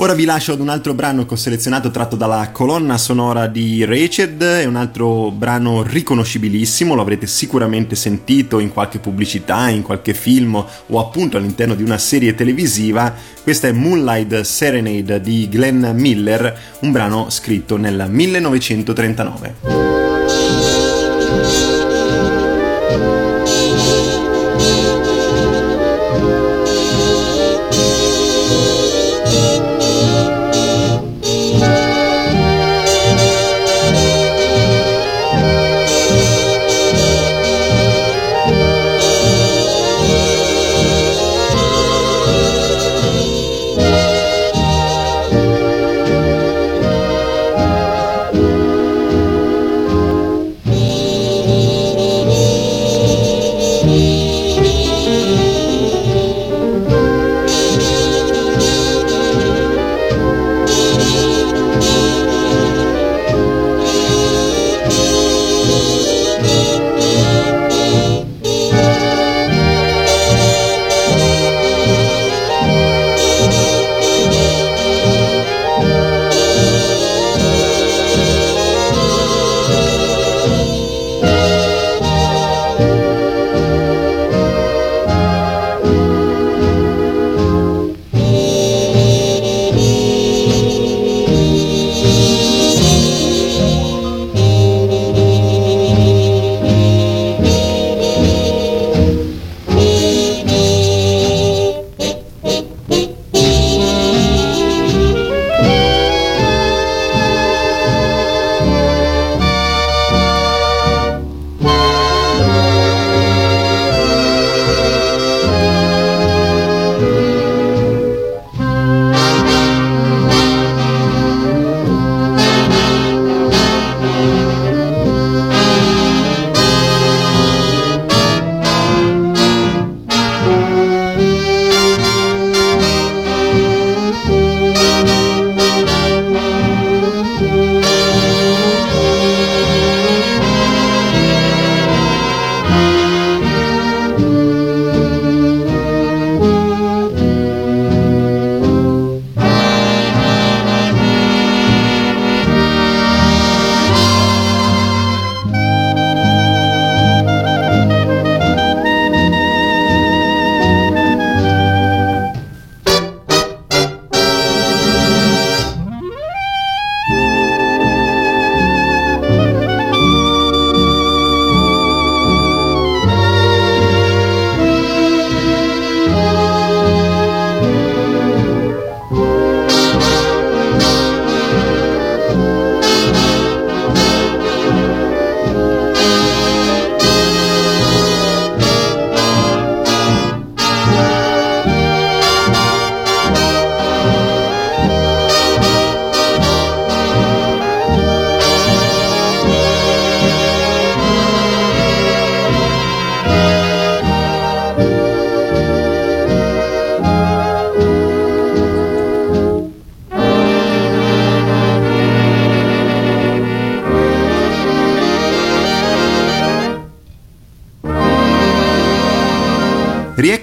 Ora 0.00 0.14
vi 0.14 0.24
lascio 0.24 0.52
ad 0.52 0.60
un 0.60 0.68
altro 0.68 0.94
brano 0.94 1.26
che 1.26 1.34
ho 1.34 1.36
selezionato 1.36 1.90
tratto 1.90 2.14
dalla 2.14 2.50
colonna 2.52 2.96
sonora 2.96 3.48
di 3.48 3.84
Rached, 3.84 4.40
è 4.40 4.64
un 4.64 4.76
altro 4.76 5.32
brano 5.32 5.82
riconoscibilissimo, 5.82 6.94
lo 6.94 7.00
avrete 7.00 7.26
sicuramente 7.26 7.96
sentito 7.96 8.60
in 8.60 8.72
qualche 8.72 9.00
pubblicità, 9.00 9.68
in 9.70 9.82
qualche 9.82 10.14
film 10.14 10.54
o 10.54 11.00
appunto 11.00 11.36
all'interno 11.36 11.74
di 11.74 11.82
una 11.82 11.98
serie 11.98 12.36
televisiva. 12.36 13.12
Questa 13.42 13.66
è 13.66 13.72
Moonlight 13.72 14.42
Serenade 14.42 15.20
di 15.20 15.48
Glenn 15.48 15.84
Miller, 15.94 16.56
un 16.82 16.92
brano 16.92 17.28
scritto 17.28 17.76
nel 17.76 18.06
1939. 18.08 19.97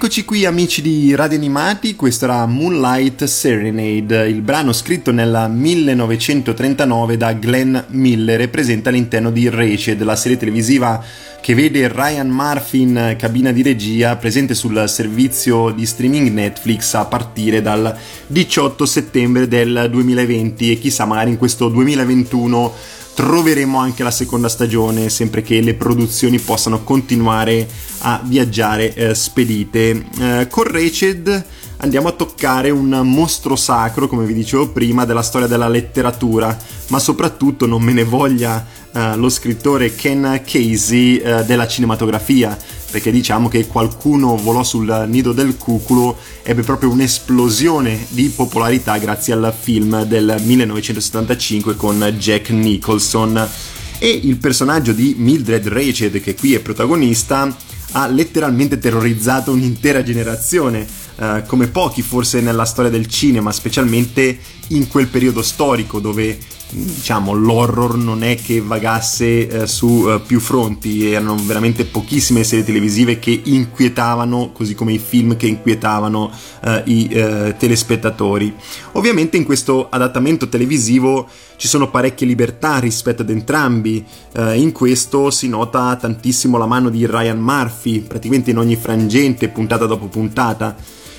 Rieccoci 0.06 0.26
qui 0.28 0.46
amici 0.46 0.84
di 0.84 1.16
Radio 1.16 1.36
Animati, 1.36 1.96
questo 1.96 2.26
era 2.26 2.46
Moonlight 2.46 3.24
Serenade, 3.24 4.28
il 4.28 4.44
brano 4.44 4.72
scritto 4.72 5.12
nel 5.12 5.48
1939 5.50 7.18
da 7.18 7.34
Glenn 7.34 7.76
Miller 7.88 8.42
e 8.42 8.48
presente 8.48 8.90
all'interno 8.90 9.32
di 9.32 9.50
Raced, 9.50 10.00
la 10.04 10.16
serie 10.16 10.38
televisiva 10.38 11.04
che 11.42 11.56
vede 11.56 11.88
Ryan 11.92 12.30
Murphy 12.30 12.82
in 12.82 13.16
cabina 13.18 13.52
di 13.52 13.64
regia 13.64 14.16
presente 14.16 14.54
sul 14.54 14.84
servizio 14.88 15.72
di 15.72 15.88
streaming 15.88 16.30
Netflix 16.30 16.94
a 16.94 17.06
partire 17.06 17.64
dal 17.64 17.98
18 18.28 18.86
settembre 18.86 19.48
del 19.48 19.88
2020 19.90 20.72
e 20.72 20.78
chissà 20.78 21.06
magari 21.06 21.32
in 21.32 21.38
questo 21.38 21.68
2021 21.68 22.74
troveremo 23.16 23.80
anche 23.80 24.04
la 24.04 24.12
seconda 24.12 24.50
stagione 24.50 25.10
sempre 25.10 25.42
che 25.42 25.62
le 25.62 25.74
produzioni 25.74 26.38
possano 26.38 26.84
continuare 26.84 27.68
a 28.00 28.22
viaggiare 28.24 28.94
eh, 28.94 29.16
spedite. 29.16 30.06
Eh, 30.20 30.48
con 30.50 30.66
Raced 30.66 31.46
andiamo 31.78 32.10
a 32.10 32.12
toccare 32.12 32.70
un 32.70 32.90
mostro 33.04 33.56
sacro, 33.56 34.10
come 34.10 34.26
vi 34.26 34.34
dicevo 34.34 34.70
prima, 34.70 35.06
della 35.06 35.22
storia 35.22 35.48
della 35.48 35.70
letteratura, 35.70 36.56
ma 36.90 37.00
soprattutto 37.00 37.66
non 37.66 37.82
me 37.82 37.94
ne 37.94 38.04
voglia 38.04 38.66
eh, 38.92 39.16
lo 39.16 39.30
scrittore 39.30 39.96
Ken 39.96 40.42
Casey 40.46 41.18
eh, 41.18 41.46
della 41.46 41.68
cinematografia 41.68 42.58
perché 42.92 43.12
diciamo 43.12 43.48
che 43.48 43.68
qualcuno 43.68 44.36
volò 44.38 44.64
sul 44.64 45.06
nido 45.08 45.34
del 45.34 45.58
cuculo 45.58 46.18
ebbe 46.44 46.62
proprio 46.62 46.90
un'esplosione 46.92 48.06
di 48.10 48.30
popolarità 48.30 48.98
grazie 48.98 49.34
al 49.34 49.54
film 49.58 50.04
del 50.04 50.36
1975 50.44 51.76
con 51.76 52.00
Jack 52.18 52.50
Nicholson. 52.50 53.50
E 53.98 54.10
il 54.10 54.38
personaggio 54.38 54.92
di 54.92 55.16
Mildred 55.18 55.68
Rached 55.68 56.20
che 56.22 56.36
qui 56.36 56.54
è 56.54 56.60
protagonista 56.60 57.56
ha 57.92 58.08
letteralmente 58.08 58.78
terrorizzato 58.78 59.52
un'intera 59.52 60.04
generazione 60.04 60.86
eh, 61.18 61.44
come 61.48 61.68
pochi 61.68 62.02
forse 62.02 62.42
nella 62.42 62.66
storia 62.66 62.92
del 62.92 63.08
cinema 63.08 63.52
specialmente 63.52 64.38
in 64.70 64.88
quel 64.88 65.08
periodo 65.08 65.42
storico 65.42 66.00
dove 66.00 66.38
diciamo 66.70 67.34
l'horror 67.34 67.96
non 67.98 68.24
è 68.24 68.36
che 68.36 68.62
vagasse 68.62 69.48
eh, 69.48 69.68
su 69.68 70.10
eh, 70.10 70.20
più 70.20 70.40
fronti. 70.40 71.12
Erano 71.12 71.36
veramente 71.44 71.86
pochissime 71.86 72.44
serie 72.44 72.66
televisive 72.66 73.20
che 73.20 73.42
inquietavano 73.44 74.52
così 74.52 74.76
come 74.76 74.94
i 74.94 75.00
film 75.00 75.38
che 75.38 75.48
inquietavano 75.48 76.32
eh, 76.64 76.82
i 76.86 77.08
eh, 77.08 77.56
telespettatori. 77.58 78.54
Ovviamente 78.94 79.38
in 79.38 79.46
questo 79.46 79.90
adattamento 79.90 80.50
televisivo 80.50 81.28
ci 81.58 81.68
sono 81.68 81.90
parecchie 81.90 82.28
libertà 82.28 82.80
rispetto 82.80 83.22
ad 83.22 83.30
entrambi. 83.30 84.04
Eh, 84.34 84.60
in 84.60 84.72
questo 84.72 85.30
si 85.32 85.48
nota 85.48 85.96
tantissimo 85.96 86.58
la 86.58 86.66
mano 86.66 86.90
di 86.90 87.06
Ryan 87.06 87.40
Murphy 87.40 88.02
praticamente 88.02 88.52
in 88.52 88.58
ogni 88.58 88.76
frangente 88.76 89.50
puntata 89.50 89.86
dopo 89.86 90.08
puntata 90.08 90.76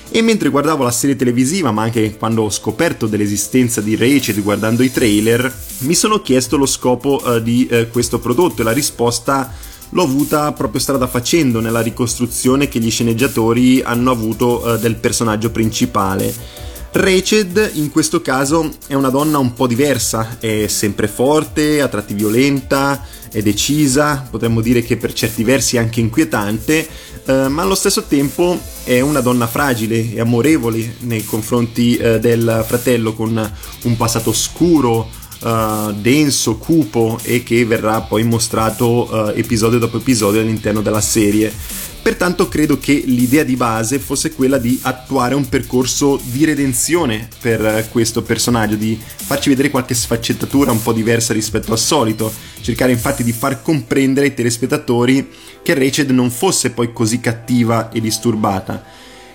e 0.09 0.21
mentre 0.21 0.49
guardavo 0.49 0.83
la 0.83 0.91
serie 0.91 1.15
televisiva, 1.15 1.71
ma 1.71 1.83
anche 1.83 2.17
quando 2.17 2.43
ho 2.43 2.49
scoperto 2.49 3.07
dell'esistenza 3.07 3.81
di 3.81 3.95
Rachel 3.95 4.41
guardando 4.41 4.83
i 4.83 4.91
trailer, 4.91 5.53
mi 5.79 5.93
sono 5.93 6.21
chiesto 6.21 6.57
lo 6.57 6.65
scopo 6.65 7.21
uh, 7.23 7.39
di 7.39 7.67
uh, 7.69 7.89
questo 7.89 8.19
prodotto 8.19 8.61
e 8.61 8.63
la 8.63 8.71
risposta 8.71 9.53
l'ho 9.89 10.03
avuta 10.03 10.51
proprio 10.53 10.81
strada 10.81 11.07
facendo 11.07 11.59
nella 11.59 11.81
ricostruzione 11.81 12.67
che 12.67 12.79
gli 12.79 12.91
sceneggiatori 12.91 13.81
hanno 13.81 14.11
avuto 14.11 14.63
uh, 14.63 14.77
del 14.77 14.95
personaggio 14.95 15.51
principale. 15.51 16.33
Rachel 16.91 17.71
in 17.73 17.91
questo 17.91 18.21
caso 18.21 18.69
è 18.87 18.93
una 18.93 19.09
donna 19.09 19.37
un 19.37 19.53
po' 19.53 19.67
diversa, 19.67 20.37
è 20.39 20.67
sempre 20.67 21.07
forte, 21.07 21.81
a 21.81 21.87
tratti 21.87 22.13
violenta, 22.13 23.05
è 23.31 23.41
decisa, 23.41 24.25
potremmo 24.29 24.61
dire 24.61 24.81
che 24.81 24.97
per 24.97 25.13
certi 25.13 25.43
versi 25.43 25.75
è 25.75 25.79
anche 25.79 25.99
inquietante, 25.99 26.87
eh, 27.25 27.47
ma 27.49 27.61
allo 27.61 27.75
stesso 27.75 28.03
tempo 28.03 28.59
è 28.83 28.99
una 29.01 29.19
donna 29.19 29.47
fragile 29.47 30.13
e 30.13 30.19
amorevole 30.19 30.95
nei 31.01 31.23
confronti 31.25 31.97
eh, 31.97 32.19
del 32.19 32.63
fratello 32.65 33.13
con 33.13 33.51
un 33.83 33.97
passato 33.97 34.33
scuro, 34.33 35.09
eh, 35.43 35.93
denso, 35.99 36.57
cupo 36.57 37.19
e 37.21 37.43
che 37.43 37.65
verrà 37.65 38.01
poi 38.01 38.23
mostrato 38.23 39.33
eh, 39.33 39.39
episodio 39.39 39.77
dopo 39.77 39.97
episodio 39.97 40.41
all'interno 40.41 40.81
della 40.81 41.01
serie. 41.01 41.53
Pertanto 42.07 42.47
credo 42.47 42.79
che 42.79 43.03
l'idea 43.05 43.43
di 43.43 43.57
base 43.57 43.99
fosse 43.99 44.31
quella 44.31 44.57
di 44.57 44.79
attuare 44.83 45.35
un 45.35 45.49
percorso 45.49 46.17
di 46.23 46.45
redenzione 46.45 47.27
per 47.41 47.89
questo 47.91 48.21
personaggio, 48.21 48.75
di 48.75 48.97
farci 48.97 49.49
vedere 49.49 49.69
qualche 49.69 49.93
sfaccettatura 49.93 50.71
un 50.71 50.81
po' 50.81 50.93
diversa 50.93 51.33
rispetto 51.33 51.73
al 51.73 51.77
solito, 51.77 52.31
cercare 52.61 52.93
infatti 52.93 53.25
di 53.25 53.33
far 53.33 53.61
comprendere 53.61 54.27
ai 54.27 54.33
telespettatori 54.33 55.27
che 55.61 55.73
Rachel 55.73 56.13
non 56.13 56.31
fosse 56.31 56.69
poi 56.69 56.93
così 56.93 57.19
cattiva 57.19 57.91
e 57.91 57.99
disturbata. 57.99 58.85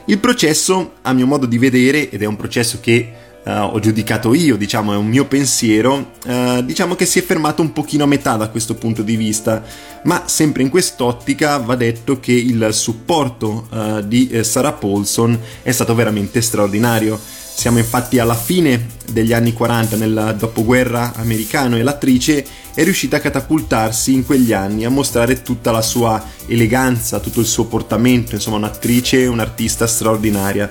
Il 0.07 0.19
processo, 0.19 0.95
a 1.03 1.13
mio 1.13 1.27
modo 1.27 1.45
di 1.45 1.59
vedere, 1.59 2.09
ed 2.09 2.23
è 2.23 2.25
un 2.25 2.37
processo 2.37 2.79
che 2.81 3.13
uh, 3.45 3.51
ho 3.51 3.79
giudicato 3.79 4.35
io, 4.35 4.57
diciamo, 4.57 4.93
è 4.93 4.97
un 4.97 5.07
mio 5.07 5.27
pensiero, 5.27 6.13
uh, 6.27 6.63
diciamo 6.63 6.95
che 6.95 7.07
si 7.07 7.19
è 7.19 7.23
fermato 7.23 7.63
un 7.63 7.73
pochino 7.73 8.05
a 8.05 8.07
metà 8.07 8.37
da 8.37 8.49
questo 8.49 8.75
punto 8.75 9.03
di 9.03 9.17
vista, 9.17 9.63
ma 10.05 10.25
sempre 10.27 10.63
in 10.63 10.69
quest'ottica 10.69 11.59
va 11.59 11.75
detto 11.77 12.21
che 12.21 12.33
il 12.33 12.69
supporto 12.73 13.67
uh, 13.71 14.01
di 14.01 14.41
Sarah 14.43 14.73
Paulson 14.73 15.39
è 15.63 15.71
stato 15.73 15.95
veramente 15.95 16.41
straordinario. 16.41 17.41
Siamo 17.55 17.79
infatti 17.79 18.19
alla 18.19 18.35
fine 18.35 18.89
degli 19.13 19.33
anni 19.33 19.53
40 19.53 19.97
nel 19.97 20.35
dopoguerra 20.37 21.13
americano 21.15 21.77
e 21.77 21.83
l'attrice 21.83 22.45
è 22.75 22.83
riuscita 22.83 23.19
a 23.19 23.21
catapultarsi 23.21 24.13
in 24.13 24.25
quegli 24.25 24.53
anni, 24.53 24.85
a 24.85 24.91
mostrare 24.91 25.43
tutta 25.43 25.71
la 25.71 25.83
sua 25.83 26.25
eleganza, 26.47 27.21
tutto 27.21 27.41
il 27.41 27.47
suo 27.47 27.67
portamento, 27.67 28.35
insomma 28.35 28.57
un'attrice, 28.57 29.27
un'artista 29.27 29.87
straordinaria. 29.87 30.69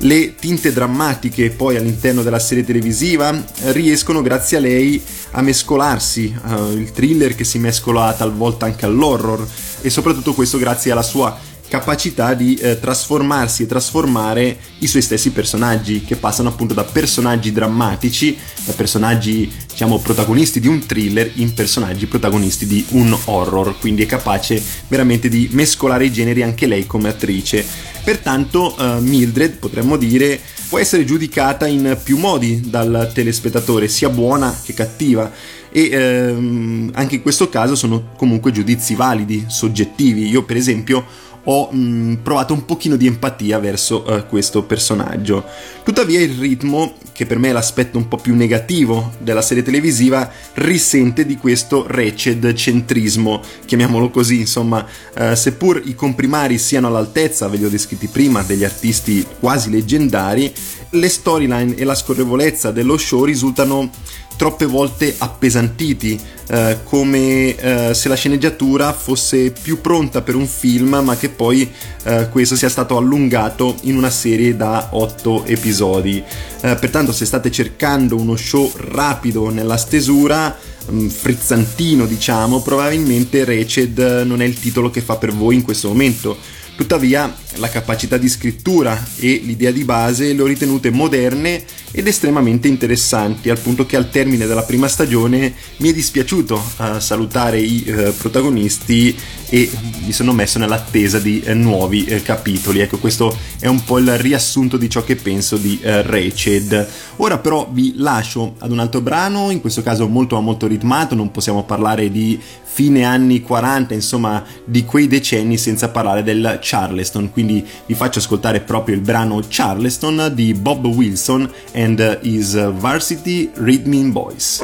Le 0.00 0.34
tinte 0.34 0.72
drammatiche 0.72 1.50
poi 1.50 1.76
all'interno 1.76 2.22
della 2.22 2.40
serie 2.40 2.64
televisiva 2.64 3.34
riescono 3.72 4.20
grazie 4.20 4.58
a 4.58 4.60
lei 4.60 5.02
a 5.30 5.40
mescolarsi, 5.40 6.36
uh, 6.44 6.72
il 6.72 6.92
thriller 6.92 7.34
che 7.34 7.44
si 7.44 7.58
mescola 7.58 8.12
talvolta 8.12 8.66
anche 8.66 8.84
all'horror 8.84 9.46
e 9.80 9.88
soprattutto 9.88 10.34
questo 10.34 10.58
grazie 10.58 10.90
alla 10.90 11.02
sua 11.02 11.38
capacità 11.68 12.34
di 12.34 12.54
eh, 12.54 12.78
trasformarsi 12.78 13.62
e 13.62 13.66
trasformare 13.66 14.58
i 14.78 14.86
suoi 14.86 15.02
stessi 15.02 15.30
personaggi, 15.30 16.04
che 16.04 16.16
passano 16.16 16.48
appunto 16.48 16.74
da 16.74 16.84
personaggi 16.84 17.52
drammatici, 17.52 18.36
da 18.64 18.72
personaggi 18.72 19.52
diciamo 19.68 19.98
protagonisti 19.98 20.60
di 20.60 20.68
un 20.68 20.84
thriller, 20.86 21.30
in 21.34 21.54
personaggi 21.54 22.06
protagonisti 22.06 22.66
di 22.66 22.84
un 22.90 23.16
horror, 23.24 23.78
quindi 23.78 24.02
è 24.02 24.06
capace 24.06 24.62
veramente 24.88 25.28
di 25.28 25.48
mescolare 25.52 26.06
i 26.06 26.12
generi 26.12 26.42
anche 26.42 26.66
lei 26.66 26.86
come 26.86 27.08
attrice. 27.08 27.64
Pertanto 28.04 28.76
eh, 28.78 29.00
Mildred 29.00 29.56
potremmo 29.56 29.96
dire 29.96 30.40
può 30.68 30.78
essere 30.78 31.04
giudicata 31.04 31.66
in 31.66 31.96
più 32.02 32.18
modi 32.18 32.60
dal 32.68 33.10
telespettatore, 33.12 33.88
sia 33.88 34.08
buona 34.08 34.54
che 34.64 34.74
cattiva 34.74 35.30
e 35.70 35.90
ehm, 35.90 36.90
anche 36.94 37.16
in 37.16 37.22
questo 37.22 37.48
caso 37.48 37.74
sono 37.74 38.12
comunque 38.16 38.50
giudizi 38.50 38.94
validi, 38.94 39.44
soggettivi. 39.46 40.28
Io 40.28 40.44
per 40.44 40.56
esempio 40.56 41.04
ho 41.48 41.68
mh, 41.70 41.78
mm, 41.78 42.14
provato 42.22 42.52
un 42.52 42.64
pochino 42.64 42.96
di 42.96 43.06
empatia 43.06 43.58
verso 43.58 44.04
uh, 44.06 44.26
questo 44.26 44.62
personaggio. 44.62 45.44
Tuttavia 45.82 46.20
il 46.20 46.38
ritmo, 46.38 46.94
che 47.12 47.26
per 47.26 47.38
me 47.38 47.48
è 47.48 47.52
l'aspetto 47.52 47.98
un 47.98 48.08
po' 48.08 48.16
più 48.16 48.34
negativo 48.34 49.12
della 49.18 49.42
serie 49.42 49.62
televisiva, 49.62 50.30
risente 50.54 51.24
di 51.24 51.36
questo 51.36 51.86
wretched 51.88 52.52
centrismo, 52.54 53.40
chiamiamolo 53.64 54.10
così, 54.10 54.40
insomma, 54.40 54.84
uh, 55.18 55.34
seppur 55.34 55.82
i 55.84 55.94
comprimari 55.94 56.58
siano 56.58 56.88
all'altezza, 56.88 57.48
ve 57.48 57.56
li 57.58 57.64
ho 57.64 57.70
descritti 57.70 58.08
prima, 58.08 58.42
degli 58.42 58.64
artisti 58.64 59.24
quasi 59.38 59.70
leggendari, 59.70 60.52
le 60.96 61.08
storyline 61.08 61.74
e 61.76 61.84
la 61.84 61.94
scorrevolezza 61.94 62.70
dello 62.70 62.96
show 62.96 63.24
risultano 63.24 63.90
troppe 64.36 64.66
volte 64.66 65.14
appesantiti, 65.18 66.20
eh, 66.48 66.78
come 66.84 67.56
eh, 67.56 67.94
se 67.94 68.08
la 68.08 68.14
sceneggiatura 68.14 68.92
fosse 68.92 69.50
più 69.50 69.80
pronta 69.80 70.20
per 70.22 70.34
un 70.34 70.46
film, 70.46 71.00
ma 71.02 71.16
che 71.16 71.30
poi 71.30 71.70
eh, 72.04 72.28
questo 72.30 72.54
sia 72.54 72.68
stato 72.68 72.96
allungato 72.96 73.76
in 73.82 73.96
una 73.96 74.10
serie 74.10 74.54
da 74.56 74.90
8 74.92 75.46
episodi. 75.46 76.22
Eh, 76.60 76.76
pertanto, 76.76 77.12
se 77.12 77.24
state 77.24 77.50
cercando 77.50 78.16
uno 78.16 78.36
show 78.36 78.70
rapido 78.76 79.48
nella 79.50 79.76
stesura, 79.76 80.56
mm, 80.90 81.08
frizzantino 81.08 82.04
diciamo, 82.06 82.60
probabilmente 82.60 83.44
Reced 83.44 84.24
non 84.26 84.42
è 84.42 84.44
il 84.44 84.58
titolo 84.58 84.90
che 84.90 85.00
fa 85.00 85.16
per 85.16 85.32
voi 85.32 85.56
in 85.56 85.62
questo 85.62 85.88
momento 85.88 86.36
Tuttavia 86.76 87.34
la 87.54 87.70
capacità 87.70 88.18
di 88.18 88.28
scrittura 88.28 89.02
e 89.16 89.40
l'idea 89.42 89.70
di 89.70 89.82
base 89.82 90.34
le 90.34 90.42
ho 90.42 90.46
ritenute 90.46 90.90
moderne 90.90 91.64
ed 91.90 92.06
estremamente 92.06 92.68
interessanti, 92.68 93.48
al 93.48 93.58
punto 93.58 93.86
che 93.86 93.96
al 93.96 94.10
termine 94.10 94.46
della 94.46 94.62
prima 94.62 94.86
stagione 94.86 95.54
mi 95.78 95.88
è 95.88 95.92
dispiaciuto 95.94 96.54
uh, 96.76 96.98
salutare 96.98 97.58
i 97.58 97.82
uh, 97.86 98.14
protagonisti 98.14 99.16
e 99.48 99.70
mi 100.04 100.12
sono 100.12 100.32
messo 100.32 100.58
nell'attesa 100.58 101.18
di 101.18 101.42
uh, 101.46 101.54
nuovi 101.54 102.04
capitoli. 102.22 102.80
Ecco, 102.80 102.98
questo 102.98 103.34
è 103.58 103.66
un 103.68 103.82
po' 103.82 103.96
il 103.96 104.18
riassunto 104.18 104.76
di 104.76 104.90
ciò 104.90 105.02
che 105.02 105.16
penso 105.16 105.56
di 105.56 105.80
uh, 105.82 106.02
Rached. 106.02 106.88
Ora 107.16 107.38
però 107.38 107.70
vi 107.72 107.94
lascio 107.96 108.56
ad 108.58 108.70
un 108.70 108.80
altro 108.80 109.00
brano, 109.00 109.50
in 109.50 109.62
questo 109.62 109.82
caso 109.82 110.06
molto 110.06 110.38
molto 110.42 110.66
ritmato, 110.66 111.14
non 111.14 111.30
possiamo 111.30 111.64
parlare 111.64 112.10
di 112.10 112.38
fine 112.76 113.04
anni 113.04 113.40
40, 113.40 113.94
insomma 113.94 114.44
di 114.62 114.84
quei 114.84 115.08
decenni 115.08 115.56
senza 115.56 115.88
parlare 115.88 116.22
del 116.22 116.58
Charleston, 116.60 117.32
quindi 117.32 117.66
vi 117.86 117.94
faccio 117.94 118.18
ascoltare 118.18 118.60
proprio 118.60 118.94
il 118.94 119.00
brano 119.00 119.40
Charleston 119.48 120.30
di 120.34 120.52
Bob 120.52 120.84
Wilson 120.84 121.50
and 121.72 122.18
his 122.20 122.52
Varsity 122.72 123.50
Rhythm 123.54 124.12
Boys. 124.12 124.60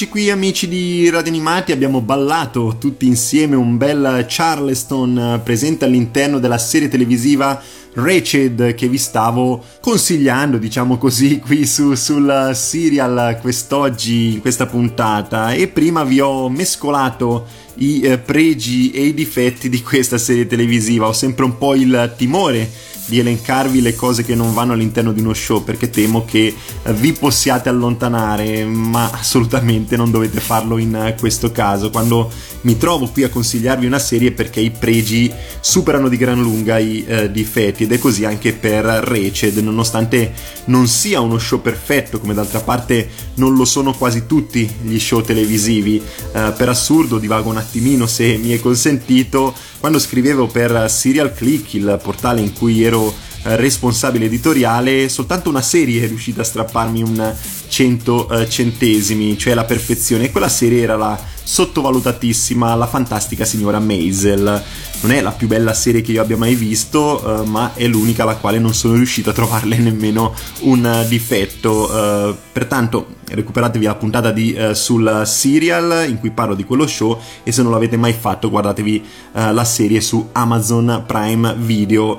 Rieccoci 0.00 0.08
qui 0.08 0.30
amici 0.30 0.66
di 0.66 1.10
Radio 1.10 1.30
Animati, 1.30 1.72
abbiamo 1.72 2.00
ballato 2.00 2.76
tutti 2.78 3.06
insieme 3.06 3.54
un 3.54 3.76
bel 3.76 4.24
Charleston 4.26 5.18
eh, 5.18 5.40
presente 5.40 5.84
all'interno 5.84 6.38
della 6.38 6.56
serie 6.56 6.88
televisiva 6.88 7.60
Wretched 7.96 8.74
che 8.74 8.88
vi 8.88 8.96
stavo 8.96 9.62
consigliando, 9.78 10.56
diciamo 10.56 10.96
così, 10.96 11.38
qui 11.44 11.66
su, 11.66 11.94
sul 11.96 12.52
serial 12.54 13.36
quest'oggi, 13.42 14.34
in 14.34 14.40
questa 14.40 14.64
puntata. 14.64 15.52
E 15.52 15.68
prima 15.68 16.02
vi 16.02 16.20
ho 16.20 16.48
mescolato 16.48 17.46
i 17.74 18.00
eh, 18.00 18.16
pregi 18.16 18.92
e 18.92 19.04
i 19.04 19.12
difetti 19.12 19.68
di 19.68 19.82
questa 19.82 20.16
serie 20.16 20.46
televisiva, 20.46 21.08
ho 21.08 21.12
sempre 21.12 21.44
un 21.44 21.58
po' 21.58 21.74
il 21.74 22.14
timore 22.16 22.70
di 23.10 23.18
elencarvi 23.18 23.82
le 23.82 23.96
cose 23.96 24.24
che 24.24 24.36
non 24.36 24.54
vanno 24.54 24.72
all'interno 24.72 25.12
di 25.12 25.20
uno 25.20 25.34
show 25.34 25.64
perché 25.64 25.90
temo 25.90 26.24
che 26.24 26.54
eh, 26.82 26.92
vi 26.94 27.12
possiate 27.12 27.68
allontanare, 27.68 28.64
ma 28.64 29.10
assolutamente 29.10 29.96
non 29.96 30.12
dovete 30.12 30.38
farlo 30.38 30.78
in 30.78 30.94
eh, 30.94 31.16
questo 31.18 31.50
caso. 31.50 31.90
Quando 31.90 32.30
mi 32.62 32.78
trovo 32.78 33.08
qui 33.08 33.24
a 33.24 33.28
consigliarvi 33.28 33.84
una 33.84 33.98
serie 33.98 34.30
perché 34.30 34.60
i 34.60 34.70
pregi 34.70 35.30
superano 35.58 36.08
di 36.08 36.16
gran 36.16 36.40
lunga 36.40 36.78
i 36.78 37.04
eh, 37.04 37.30
difetti 37.32 37.82
ed 37.82 37.92
è 37.92 37.98
così 37.98 38.24
anche 38.24 38.52
per 38.52 38.84
Reced, 38.84 39.56
nonostante 39.56 40.32
non 40.66 40.86
sia 40.86 41.20
uno 41.20 41.38
show 41.38 41.60
perfetto, 41.60 42.20
come 42.20 42.32
d'altra 42.32 42.60
parte 42.60 43.08
non 43.34 43.56
lo 43.56 43.64
sono 43.64 43.92
quasi 43.92 44.26
tutti 44.26 44.70
gli 44.82 44.98
show 45.00 45.20
televisivi. 45.20 46.00
Eh, 46.32 46.52
per 46.56 46.68
assurdo 46.68 47.18
divago 47.18 47.50
un 47.50 47.56
attimino 47.56 48.06
se 48.06 48.36
mi 48.36 48.50
è 48.50 48.60
consentito, 48.60 49.52
quando 49.80 49.98
scrivevo 49.98 50.46
per 50.46 50.88
Serial 50.88 51.34
Click, 51.34 51.74
il 51.74 51.98
portale 52.02 52.40
in 52.40 52.52
cui 52.52 52.84
ero 52.84 52.99
eh, 53.08 53.56
responsabile 53.56 54.26
editoriale, 54.26 55.08
soltanto 55.08 55.48
una 55.48 55.62
serie 55.62 56.04
è 56.04 56.06
riuscita 56.06 56.42
a 56.42 56.44
strapparmi 56.44 57.02
un 57.02 57.34
100 57.68 58.26
uh, 58.28 58.32
eh, 58.34 58.48
centesimi, 58.48 59.38
cioè 59.38 59.54
la 59.54 59.64
perfezione. 59.64 60.24
E 60.24 60.30
quella 60.30 60.48
serie 60.48 60.82
era 60.82 60.96
la 60.96 61.18
sottovalutatissima 61.42 62.74
La 62.74 62.86
fantastica 62.86 63.44
signora 63.44 63.78
Maisel. 63.78 64.62
Non 65.02 65.12
è 65.12 65.20
la 65.20 65.30
più 65.30 65.46
bella 65.46 65.72
serie 65.72 66.02
che 66.02 66.12
io 66.12 66.22
abbia 66.22 66.36
mai 66.36 66.54
visto, 66.54 67.22
uh, 67.24 67.44
ma 67.44 67.72
è 67.74 67.86
l'unica 67.86 68.22
alla 68.22 68.36
quale 68.36 68.58
non 68.58 68.74
sono 68.74 68.94
riuscito 68.94 69.30
a 69.30 69.32
trovarle 69.32 69.76
nemmeno 69.78 70.34
un 70.60 71.04
difetto. 71.08 71.90
Uh, 71.90 72.36
pertanto 72.52 73.18
recuperatevi 73.30 73.84
la 73.84 73.94
puntata 73.94 74.32
di, 74.32 74.56
sul 74.72 75.22
serial 75.24 76.08
in 76.08 76.18
cui 76.18 76.30
parlo 76.32 76.56
di 76.56 76.64
quello 76.64 76.84
show 76.88 77.16
e 77.44 77.52
se 77.52 77.62
non 77.62 77.70
l'avete 77.70 77.96
mai 77.96 78.12
fatto 78.12 78.50
guardatevi 78.50 79.04
la 79.34 79.62
serie 79.62 80.00
su 80.00 80.30
Amazon 80.32 81.04
Prime 81.06 81.54
Video. 81.56 82.18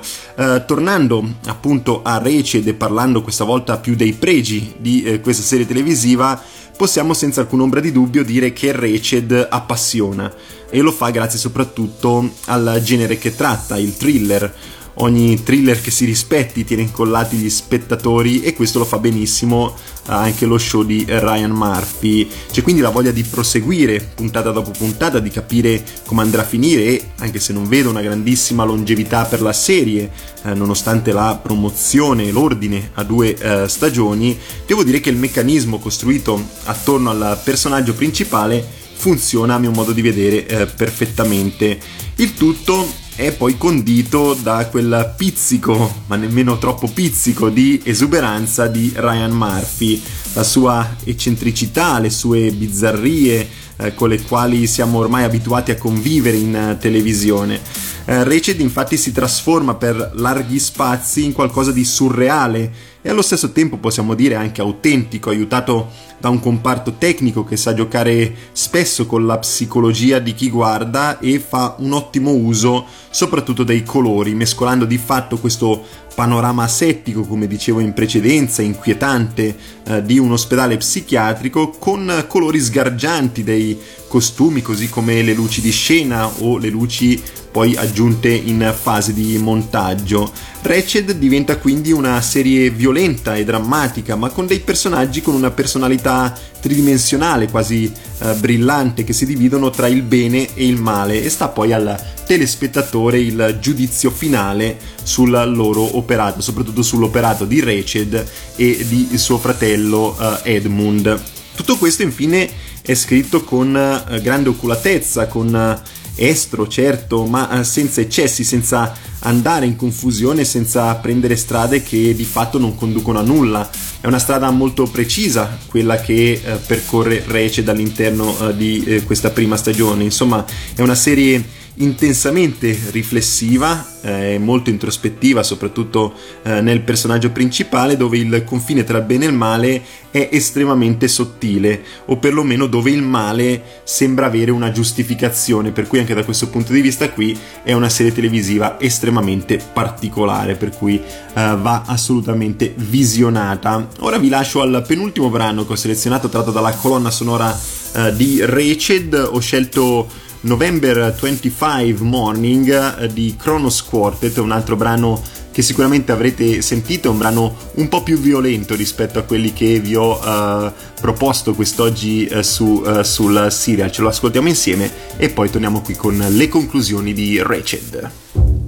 tornando 0.66 1.22
appunto 1.48 2.00
a 2.02 2.16
Reced 2.16 2.66
e 2.66 2.72
parlando 2.72 3.20
questa 3.20 3.44
volta 3.44 3.76
più 3.76 3.94
dei 3.94 4.14
pregi 4.14 4.72
di 4.78 5.20
questa 5.22 5.42
serie 5.42 5.66
televisiva, 5.66 6.40
possiamo 6.82 7.14
senza 7.14 7.42
alcun 7.42 7.60
ombra 7.60 7.78
di 7.78 7.92
dubbio 7.92 8.24
dire 8.24 8.52
che 8.52 8.72
Reced 8.72 9.11
appassiona 9.48 10.32
e 10.70 10.80
lo 10.80 10.92
fa 10.92 11.10
grazie 11.10 11.38
soprattutto 11.38 12.30
al 12.46 12.80
genere 12.82 13.18
che 13.18 13.34
tratta, 13.34 13.76
il 13.76 13.96
thriller 13.96 14.54
ogni 14.94 15.42
thriller 15.42 15.80
che 15.80 15.90
si 15.90 16.04
rispetti 16.04 16.64
tiene 16.64 16.82
incollati 16.82 17.36
gli 17.36 17.48
spettatori 17.48 18.42
e 18.42 18.54
questo 18.54 18.78
lo 18.78 18.84
fa 18.84 18.98
benissimo 18.98 19.74
eh, 19.74 20.12
anche 20.12 20.44
lo 20.44 20.58
show 20.58 20.82
di 20.82 21.04
Ryan 21.06 21.52
Murphy. 21.52 22.28
C'è 22.50 22.62
quindi 22.62 22.82
la 22.82 22.90
voglia 22.90 23.10
di 23.10 23.22
proseguire 23.22 24.00
puntata 24.14 24.50
dopo 24.50 24.70
puntata, 24.70 25.18
di 25.18 25.30
capire 25.30 25.82
come 26.06 26.22
andrà 26.22 26.42
a 26.42 26.46
finire 26.46 27.12
anche 27.18 27.40
se 27.40 27.52
non 27.52 27.68
vedo 27.68 27.90
una 27.90 28.02
grandissima 28.02 28.64
longevità 28.64 29.24
per 29.24 29.40
la 29.40 29.52
serie, 29.52 30.10
eh, 30.44 30.54
nonostante 30.54 31.12
la 31.12 31.38
promozione 31.40 32.24
e 32.24 32.32
l'ordine 32.32 32.90
a 32.94 33.04
due 33.04 33.36
eh, 33.36 33.68
stagioni, 33.68 34.38
devo 34.66 34.84
dire 34.84 35.00
che 35.00 35.10
il 35.10 35.16
meccanismo 35.16 35.78
costruito 35.78 36.40
attorno 36.64 37.10
al 37.10 37.40
personaggio 37.42 37.94
principale 37.94 38.80
funziona 39.02 39.56
a 39.56 39.58
mio 39.58 39.72
modo 39.72 39.90
di 39.90 40.00
vedere 40.00 40.46
eh, 40.46 40.66
perfettamente. 40.66 41.76
Il 42.16 42.34
tutto 42.34 42.88
è 43.16 43.32
poi 43.32 43.58
condito 43.58 44.38
da 44.40 44.64
quel 44.66 45.14
pizzico, 45.16 46.02
ma 46.06 46.14
nemmeno 46.14 46.56
troppo 46.56 46.86
pizzico, 46.86 47.48
di 47.48 47.80
esuberanza 47.82 48.68
di 48.68 48.92
Ryan 48.94 49.32
Murphy, 49.32 50.00
la 50.34 50.44
sua 50.44 50.94
eccentricità, 51.02 51.98
le 51.98 52.10
sue 52.10 52.52
bizzarrie 52.52 53.48
eh, 53.76 53.92
con 53.94 54.08
le 54.08 54.22
quali 54.22 54.68
siamo 54.68 54.98
ormai 54.98 55.24
abituati 55.24 55.72
a 55.72 55.78
convivere 55.78 56.36
in 56.36 56.54
uh, 56.54 56.78
televisione. 56.78 57.56
Uh, 58.04 58.22
Rached 58.22 58.60
infatti 58.60 58.96
si 58.96 59.10
trasforma 59.10 59.74
per 59.74 60.12
larghi 60.14 60.60
spazi 60.60 61.24
in 61.24 61.32
qualcosa 61.32 61.72
di 61.72 61.84
surreale 61.84 62.72
e 63.02 63.10
allo 63.10 63.20
stesso 63.20 63.50
tempo 63.50 63.78
possiamo 63.78 64.14
dire 64.14 64.36
anche 64.36 64.60
autentico, 64.60 65.30
aiutato 65.30 65.90
da 66.18 66.28
un 66.28 66.38
comparto 66.38 66.94
tecnico 66.98 67.42
che 67.42 67.56
sa 67.56 67.74
giocare 67.74 68.32
spesso 68.52 69.06
con 69.06 69.26
la 69.26 69.38
psicologia 69.38 70.20
di 70.20 70.34
chi 70.34 70.48
guarda 70.48 71.18
e 71.18 71.40
fa 71.40 71.74
un 71.80 71.92
ottimo 71.92 72.30
uso 72.30 72.86
soprattutto 73.10 73.64
dei 73.64 73.82
colori, 73.82 74.34
mescolando 74.34 74.84
di 74.84 74.98
fatto 74.98 75.38
questo 75.38 75.84
panorama 76.14 76.62
asettico, 76.62 77.22
come 77.22 77.48
dicevo 77.48 77.80
in 77.80 77.92
precedenza, 77.92 78.62
inquietante, 78.62 79.56
eh, 79.84 80.02
di 80.04 80.18
un 80.18 80.30
ospedale 80.30 80.76
psichiatrico 80.76 81.70
con 81.70 82.24
colori 82.28 82.60
sgargianti 82.60 83.42
dei 83.42 83.76
costumi, 84.06 84.62
così 84.62 84.88
come 84.88 85.22
le 85.22 85.34
luci 85.34 85.60
di 85.60 85.72
scena 85.72 86.28
o 86.40 86.58
le 86.58 86.68
luci 86.68 87.20
poi 87.50 87.76
aggiunte 87.76 88.30
in 88.30 88.74
fase 88.78 89.12
di 89.12 89.36
montaggio. 89.38 90.30
Ratched 90.62 91.12
diventa 91.12 91.58
quindi 91.58 91.92
una 91.92 92.20
serie 92.20 92.70
violenta 92.70 92.91
e 93.00 93.44
drammatica, 93.44 94.16
ma 94.16 94.28
con 94.28 94.46
dei 94.46 94.60
personaggi 94.60 95.20
con 95.20 95.34
una 95.34 95.50
personalità 95.50 96.36
tridimensionale, 96.60 97.48
quasi 97.48 97.90
eh, 98.18 98.34
brillante, 98.34 99.04
che 99.04 99.12
si 99.12 99.26
dividono 99.26 99.70
tra 99.70 99.86
il 99.86 100.02
bene 100.02 100.48
e 100.54 100.66
il 100.66 100.80
male 100.80 101.22
e 101.22 101.28
sta 101.28 101.48
poi 101.48 101.72
al 101.72 101.98
telespettatore 102.26 103.18
il 103.18 103.58
giudizio 103.60 104.10
finale 104.10 104.78
sul 105.02 105.30
loro 105.30 105.96
operato, 105.96 106.40
soprattutto 106.40 106.82
sull'operato 106.82 107.44
di 107.44 107.60
Ratched 107.60 108.26
e 108.56 108.86
di 108.88 109.10
suo 109.18 109.38
fratello 109.38 110.16
eh, 110.44 110.54
Edmund. 110.54 111.20
Tutto 111.54 111.76
questo 111.76 112.02
infine 112.02 112.48
è 112.82 112.94
scritto 112.94 113.44
con 113.44 113.76
eh, 113.76 114.20
grande 114.20 114.48
oculatezza, 114.48 115.26
con 115.26 115.54
eh, 115.54 116.00
estro, 116.14 116.68
certo, 116.68 117.24
ma 117.24 117.60
eh, 117.60 117.64
senza 117.64 118.00
eccessi, 118.00 118.44
senza 118.44 118.94
andare 119.20 119.66
in 119.66 119.76
confusione, 119.76 120.44
senza 120.44 120.94
prendere 120.96 121.36
strade 121.36 121.82
che 121.82 122.14
di 122.14 122.24
fatto 122.24 122.58
non 122.58 122.74
conducono 122.74 123.18
a 123.18 123.22
nulla. 123.22 123.68
È 124.00 124.06
una 124.06 124.18
strada 124.18 124.50
molto 124.50 124.84
precisa 124.84 125.58
quella 125.68 126.00
che 126.00 126.40
eh, 126.44 126.56
percorre 126.66 127.22
Rece 127.26 127.62
dall'interno 127.62 128.36
eh, 128.48 128.56
di 128.56 129.02
questa 129.06 129.30
prima 129.30 129.56
stagione. 129.56 130.04
Insomma, 130.04 130.44
è 130.74 130.82
una 130.82 130.94
serie 130.94 131.60
intensamente 131.74 132.78
riflessiva, 132.90 133.86
eh, 134.02 134.38
molto 134.38 134.68
introspettiva, 134.68 135.42
soprattutto 135.42 136.12
eh, 136.42 136.60
nel 136.60 136.82
personaggio 136.82 137.30
principale, 137.30 137.96
dove 137.96 138.18
il 138.18 138.44
confine 138.44 138.84
tra 138.84 138.98
il 138.98 139.04
bene 139.04 139.24
e 139.24 139.28
il 139.28 139.34
male 139.34 139.82
è 140.10 140.28
estremamente 140.30 141.08
sottile, 141.08 141.82
o 142.06 142.18
perlomeno 142.18 142.66
dove 142.66 142.90
il 142.90 143.02
male 143.02 143.62
sembra 143.84 144.26
avere 144.26 144.50
una 144.50 144.70
giustificazione, 144.70 145.70
per 145.70 145.86
cui 145.86 145.98
anche 145.98 146.14
da 146.14 146.24
questo 146.24 146.48
punto 146.48 146.72
di 146.72 146.82
vista 146.82 147.08
qui 147.10 147.36
è 147.62 147.72
una 147.72 147.88
serie 147.88 148.12
televisiva 148.12 148.78
estremamente 148.78 149.58
particolare, 149.72 150.56
per 150.56 150.70
cui 150.76 150.96
eh, 150.96 151.02
va 151.34 151.84
assolutamente 151.86 152.74
visionata. 152.76 153.88
Ora 154.00 154.18
vi 154.18 154.28
lascio 154.28 154.60
al 154.60 154.84
penultimo 154.86 155.30
brano 155.30 155.64
che 155.64 155.72
ho 155.72 155.76
selezionato 155.76 156.28
tratto 156.28 156.50
dalla 156.50 156.74
colonna 156.74 157.10
sonora 157.10 157.58
eh, 157.94 158.14
di 158.14 158.40
Raced, 158.44 159.14
ho 159.14 159.38
scelto 159.38 160.30
November 160.42 161.14
25 161.18 161.94
Morning 162.00 162.98
eh, 162.98 163.06
di 163.12 163.36
Kronos 163.38 163.82
Quartet, 163.82 164.38
un 164.38 164.50
altro 164.50 164.74
brano 164.74 165.20
che 165.52 165.62
sicuramente 165.62 166.10
avrete 166.10 166.62
sentito, 166.62 167.08
è 167.08 167.10
un 167.10 167.18
brano 167.18 167.54
un 167.74 167.88
po' 167.88 168.02
più 168.02 168.18
violento 168.18 168.74
rispetto 168.74 169.18
a 169.18 169.22
quelli 169.22 169.52
che 169.52 169.78
vi 169.80 169.94
ho 169.94 170.18
uh, 170.18 170.72
proposto 171.00 171.54
quest'oggi 171.54 172.26
uh, 172.30 172.40
su, 172.40 172.82
uh, 172.84 173.02
sul 173.02 173.48
serial. 173.50 173.92
Ce 173.92 174.00
lo 174.00 174.08
ascoltiamo 174.08 174.48
insieme 174.48 174.90
e 175.16 175.28
poi 175.28 175.50
torniamo 175.50 175.82
qui 175.82 175.94
con 175.94 176.16
le 176.16 176.48
conclusioni 176.48 177.12
di 177.12 177.40
Rached. 177.40 178.61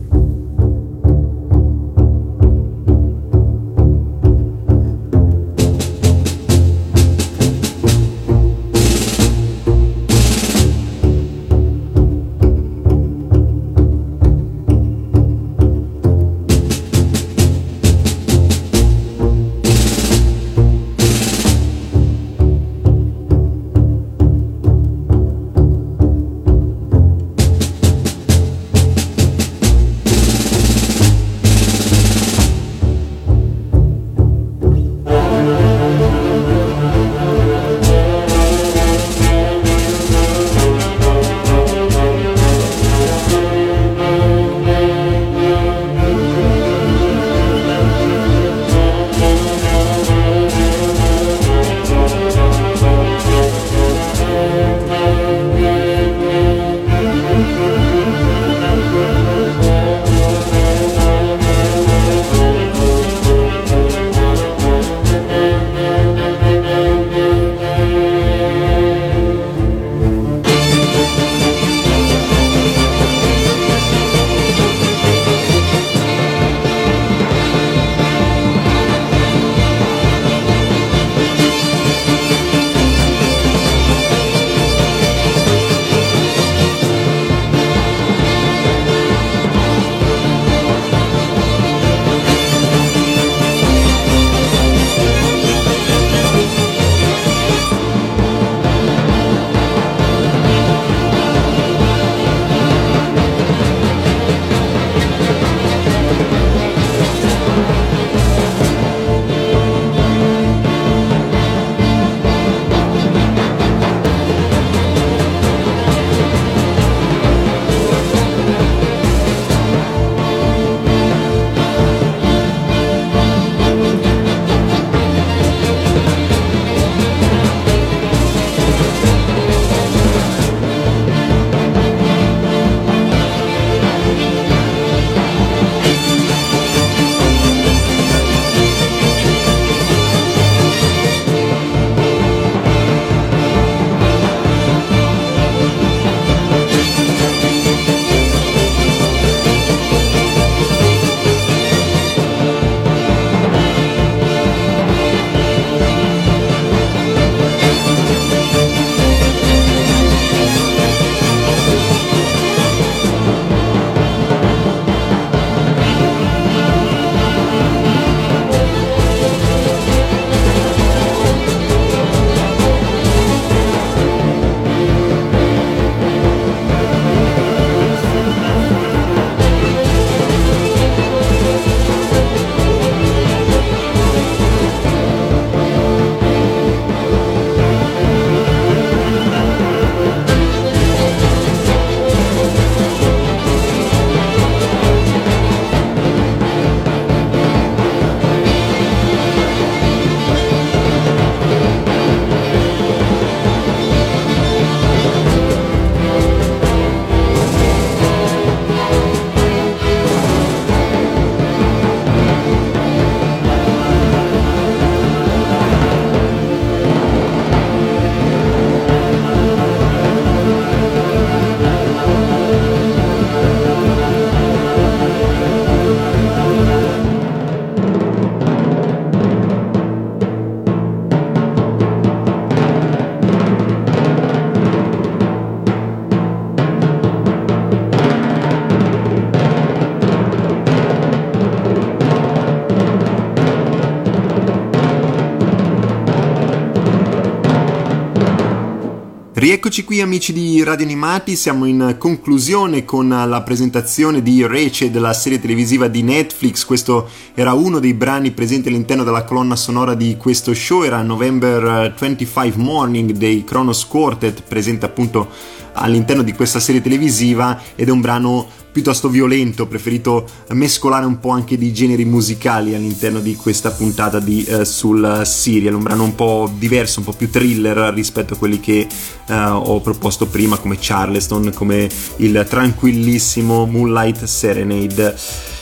Rieccoci 249.45 249.85
qui 249.85 250.01
amici 250.01 250.33
di 250.33 250.63
Radio 250.63 250.87
Animati, 250.87 251.37
siamo 251.37 251.67
in 251.67 251.97
conclusione 251.99 252.87
con 252.87 253.11
la 253.11 253.43
presentazione 253.43 254.23
di 254.23 254.47
Rachel 254.47 254.91
della 254.91 255.13
serie 255.13 255.39
televisiva 255.39 255.87
di 255.87 256.03
Netflix, 256.03 256.65
questo 256.65 257.11
era 257.35 257.53
uno 257.53 257.79
dei 257.79 257.93
brani 257.93 258.31
presenti 258.31 258.69
all'interno 258.69 259.05
della 259.05 259.25
colonna 259.25 259.55
sonora 259.55 259.93
di 259.93 260.17
questo 260.17 260.55
show, 260.55 260.83
era 260.83 261.03
November 261.03 261.93
25 261.93 262.53
Morning 262.57 263.11
dei 263.11 263.45
Kronos 263.45 263.87
Quartet, 263.87 264.45
presente 264.49 264.87
appunto 264.87 265.29
all'interno 265.75 266.23
di 266.23 266.33
questa 266.33 266.61
serie 266.61 266.83
televisiva 266.83 267.61
ed 267.75 267.89
è 267.89 267.91
un 267.91 268.01
brano 268.01 268.49
piuttosto 268.75 269.09
violento, 269.09 269.63
ho 269.63 269.67
preferito 269.69 270.27
mescolare 270.49 271.07
un 271.07 271.21
po' 271.21 271.29
anche 271.29 271.57
di 271.57 271.73
generi 271.73 272.05
musicali 272.05 272.75
all'interno 272.75 273.21
di 273.21 273.37
questa 273.37 273.71
puntata 273.71 274.19
di 274.19 274.45
uh, 274.49 274.65
sul 274.65 275.23
serial, 275.25 275.75
un 275.75 275.85
brano 275.85 276.03
un 276.03 276.17
po' 276.17 276.51
diverso, 276.59 276.99
un 276.99 277.05
po' 277.05 277.13
più 277.13 277.31
thriller 277.31 277.95
rispetto 277.95 278.35
a 278.35 278.37
quelli 278.37 278.59
che 278.59 278.89
uh, 279.29 279.33
ho 279.33 279.81
proposto 279.81 280.27
prima 280.27 280.57
come 280.57 280.77
Charleston, 280.81 281.53
come 281.55 281.89
il 282.17 282.45
tranquillissimo 282.49 283.65
Moonlight 283.65 284.25
Serenade. 284.25 285.15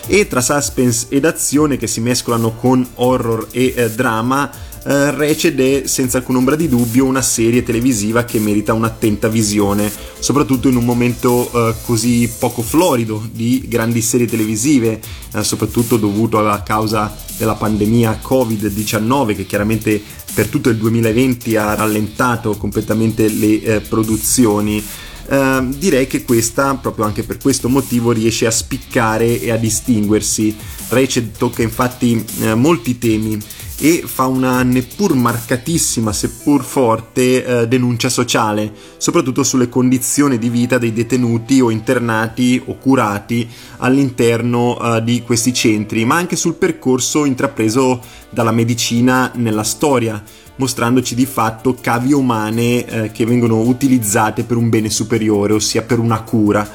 E 0.07 0.27
tra 0.27 0.41
suspense 0.41 1.07
ed 1.11 1.27
azione 1.27 1.77
che 1.77 1.87
si 1.87 2.01
mescolano 2.01 2.55
con 2.55 2.85
horror 2.95 3.49
e 3.51 3.75
uh, 3.77 3.95
drama, 3.95 4.51
uh, 4.85 5.11
Reced 5.17 5.61
è 5.61 5.87
senza 5.87 6.19
alcun 6.19 6.37
ombra 6.37 6.57
di 6.57 6.69
dubbio 6.69 7.05
una 7.05 7.23
serie 7.23 7.63
televisiva 7.63 8.25
che 8.25 8.39
merita 8.39 8.73
un'attenta 8.73 9.29
visione, 9.29 9.91
soprattutto 10.19 10.69
in 10.69 10.77
un 10.77 10.85
momento 10.85 11.51
uh, 11.53 11.75
così 11.85 12.31
poco 12.39 12.63
florido 12.63 13.27
di 13.31 13.65
grandi 13.67 14.01
serie 14.01 14.27
televisive, 14.27 15.01
uh, 15.35 15.43
soprattutto 15.43 15.97
dovuto 15.97 16.39
alla 16.39 16.63
causa 16.63 17.15
della 17.37 17.55
pandemia 17.55 18.21
Covid-19 18.23 19.37
che 19.37 19.47
chiaramente 19.47 20.01
per 20.35 20.47
tutto 20.47 20.71
il 20.71 20.77
2020 20.77 21.57
ha 21.57 21.75
rallentato 21.75 22.57
completamente 22.57 23.29
le 23.29 23.63
eh, 23.63 23.81
produzioni. 23.81 24.83
Uh, 25.25 25.69
direi 25.77 26.07
che 26.07 26.25
questa, 26.25 26.75
proprio 26.75 27.05
anche 27.05 27.23
per 27.23 27.39
questo 27.39 27.69
motivo, 27.69 28.11
riesce 28.11 28.47
a 28.47 28.51
spiccare 28.51 29.41
e 29.41 29.51
a 29.51 29.57
distinguersi. 29.57 30.55
Rachel 30.89 31.31
tocca 31.31 31.63
infatti 31.63 32.23
uh, 32.41 32.57
molti 32.57 32.99
temi 32.99 33.39
e 33.85 34.05
fa 34.07 34.27
una 34.27 34.63
neppur 34.63 35.17
marcatissima, 35.17 36.13
seppur 36.13 36.63
forte, 36.63 37.45
eh, 37.45 37.67
denuncia 37.67 38.09
sociale, 38.09 38.73
soprattutto 38.97 39.43
sulle 39.43 39.69
condizioni 39.69 40.39
di 40.39 40.49
vita 40.49 40.79
dei 40.79 40.93
detenuti 40.93 41.61
o 41.61 41.69
internati 41.69 42.63
o 42.65 42.77
curati 42.77 43.49
all'interno 43.79 44.79
eh, 44.79 45.03
di 45.03 45.23
questi 45.23 45.53
centri, 45.53 46.05
ma 46.05 46.15
anche 46.15 46.37
sul 46.37 46.55
percorso 46.55 47.25
intrapreso 47.25 48.01
dalla 48.31 48.53
medicina 48.53 49.33
nella 49.35 49.65
storia 49.65 50.23
mostrandoci 50.55 51.17
di 51.17 51.27
fatto 51.27 51.75
cavie 51.81 52.15
umane 52.15 52.87
eh, 52.87 53.11
che 53.11 53.27
vengono 53.27 53.63
utilizzate 53.63 54.45
per 54.45 54.59
un 54.59 54.69
bene 54.69 54.91
superiore, 54.91 55.55
ossia 55.55 55.83
per 55.83 55.99
una 55.99 56.23
cura. 56.23 56.71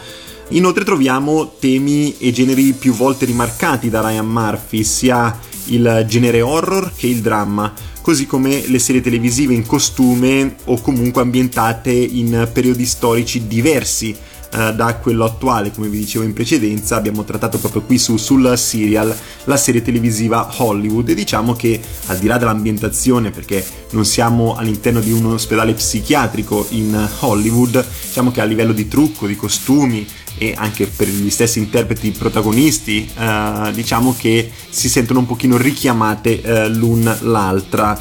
Inoltre 0.50 0.84
troviamo 0.84 1.54
temi 1.58 2.18
e 2.18 2.34
generi 2.34 2.74
più 2.74 2.92
volte 2.92 3.24
rimarcati 3.24 3.90
da 3.90 4.02
Ryan 4.02 4.28
Murphy, 4.28 4.84
sia 4.84 5.56
il 5.68 6.06
genere 6.08 6.42
horror 6.42 6.92
che 6.96 7.08
il 7.08 7.22
dramma, 7.22 7.74
così 8.02 8.26
come 8.26 8.66
le 8.68 8.80
serie 8.80 9.02
televisive 9.02 9.54
in 9.54 9.66
costume 9.66 10.56
o 10.66 10.80
comunque 10.82 11.22
ambientate 11.22 11.92
in 11.92 12.50
periodi 12.52 12.86
storici 12.86 13.48
diversi 13.48 14.16
eh, 14.50 14.74
da 14.74 14.96
quello 14.96 15.26
attuale, 15.26 15.72
come 15.72 15.90
vi 15.90 15.98
dicevo 15.98 16.24
in 16.24 16.32
precedenza, 16.32 16.96
abbiamo 16.96 17.24
trattato 17.26 17.58
proprio 17.58 17.82
qui 17.82 17.98
su, 17.98 18.16
sul 18.16 18.58
serial 18.58 19.14
la 19.44 19.58
serie 19.58 19.82
televisiva 19.82 20.50
Hollywood. 20.58 21.10
E 21.10 21.16
diciamo 21.16 21.54
che 21.54 21.80
al 22.06 22.18
di 22.18 22.28
là 22.28 22.38
dell'ambientazione, 22.38 23.32
perché 23.32 23.66
non 23.92 24.06
siamo 24.06 24.56
all'interno 24.56 25.02
di 25.02 25.12
un 25.12 25.26
ospedale 25.26 25.74
psichiatrico 25.74 26.66
in 26.70 27.10
Hollywood, 27.20 27.86
diciamo 28.06 28.32
che 28.32 28.40
a 28.40 28.46
livello 28.46 28.72
di 28.72 28.88
trucco, 28.88 29.28
di 29.28 29.36
costumi, 29.36 30.08
e 30.38 30.54
anche 30.56 30.88
per 30.88 31.08
gli 31.08 31.30
stessi 31.30 31.60
interpreti 31.60 32.12
protagonisti 32.12 33.10
eh, 33.18 33.72
diciamo 33.74 34.16
che 34.18 34.52
si 34.70 34.90
sentono 34.90 35.20
un 35.20 35.26
pochino 35.26 35.58
richiamate 35.58 36.42
eh, 36.42 36.70
l'un 36.70 37.18
l'altra 37.22 38.00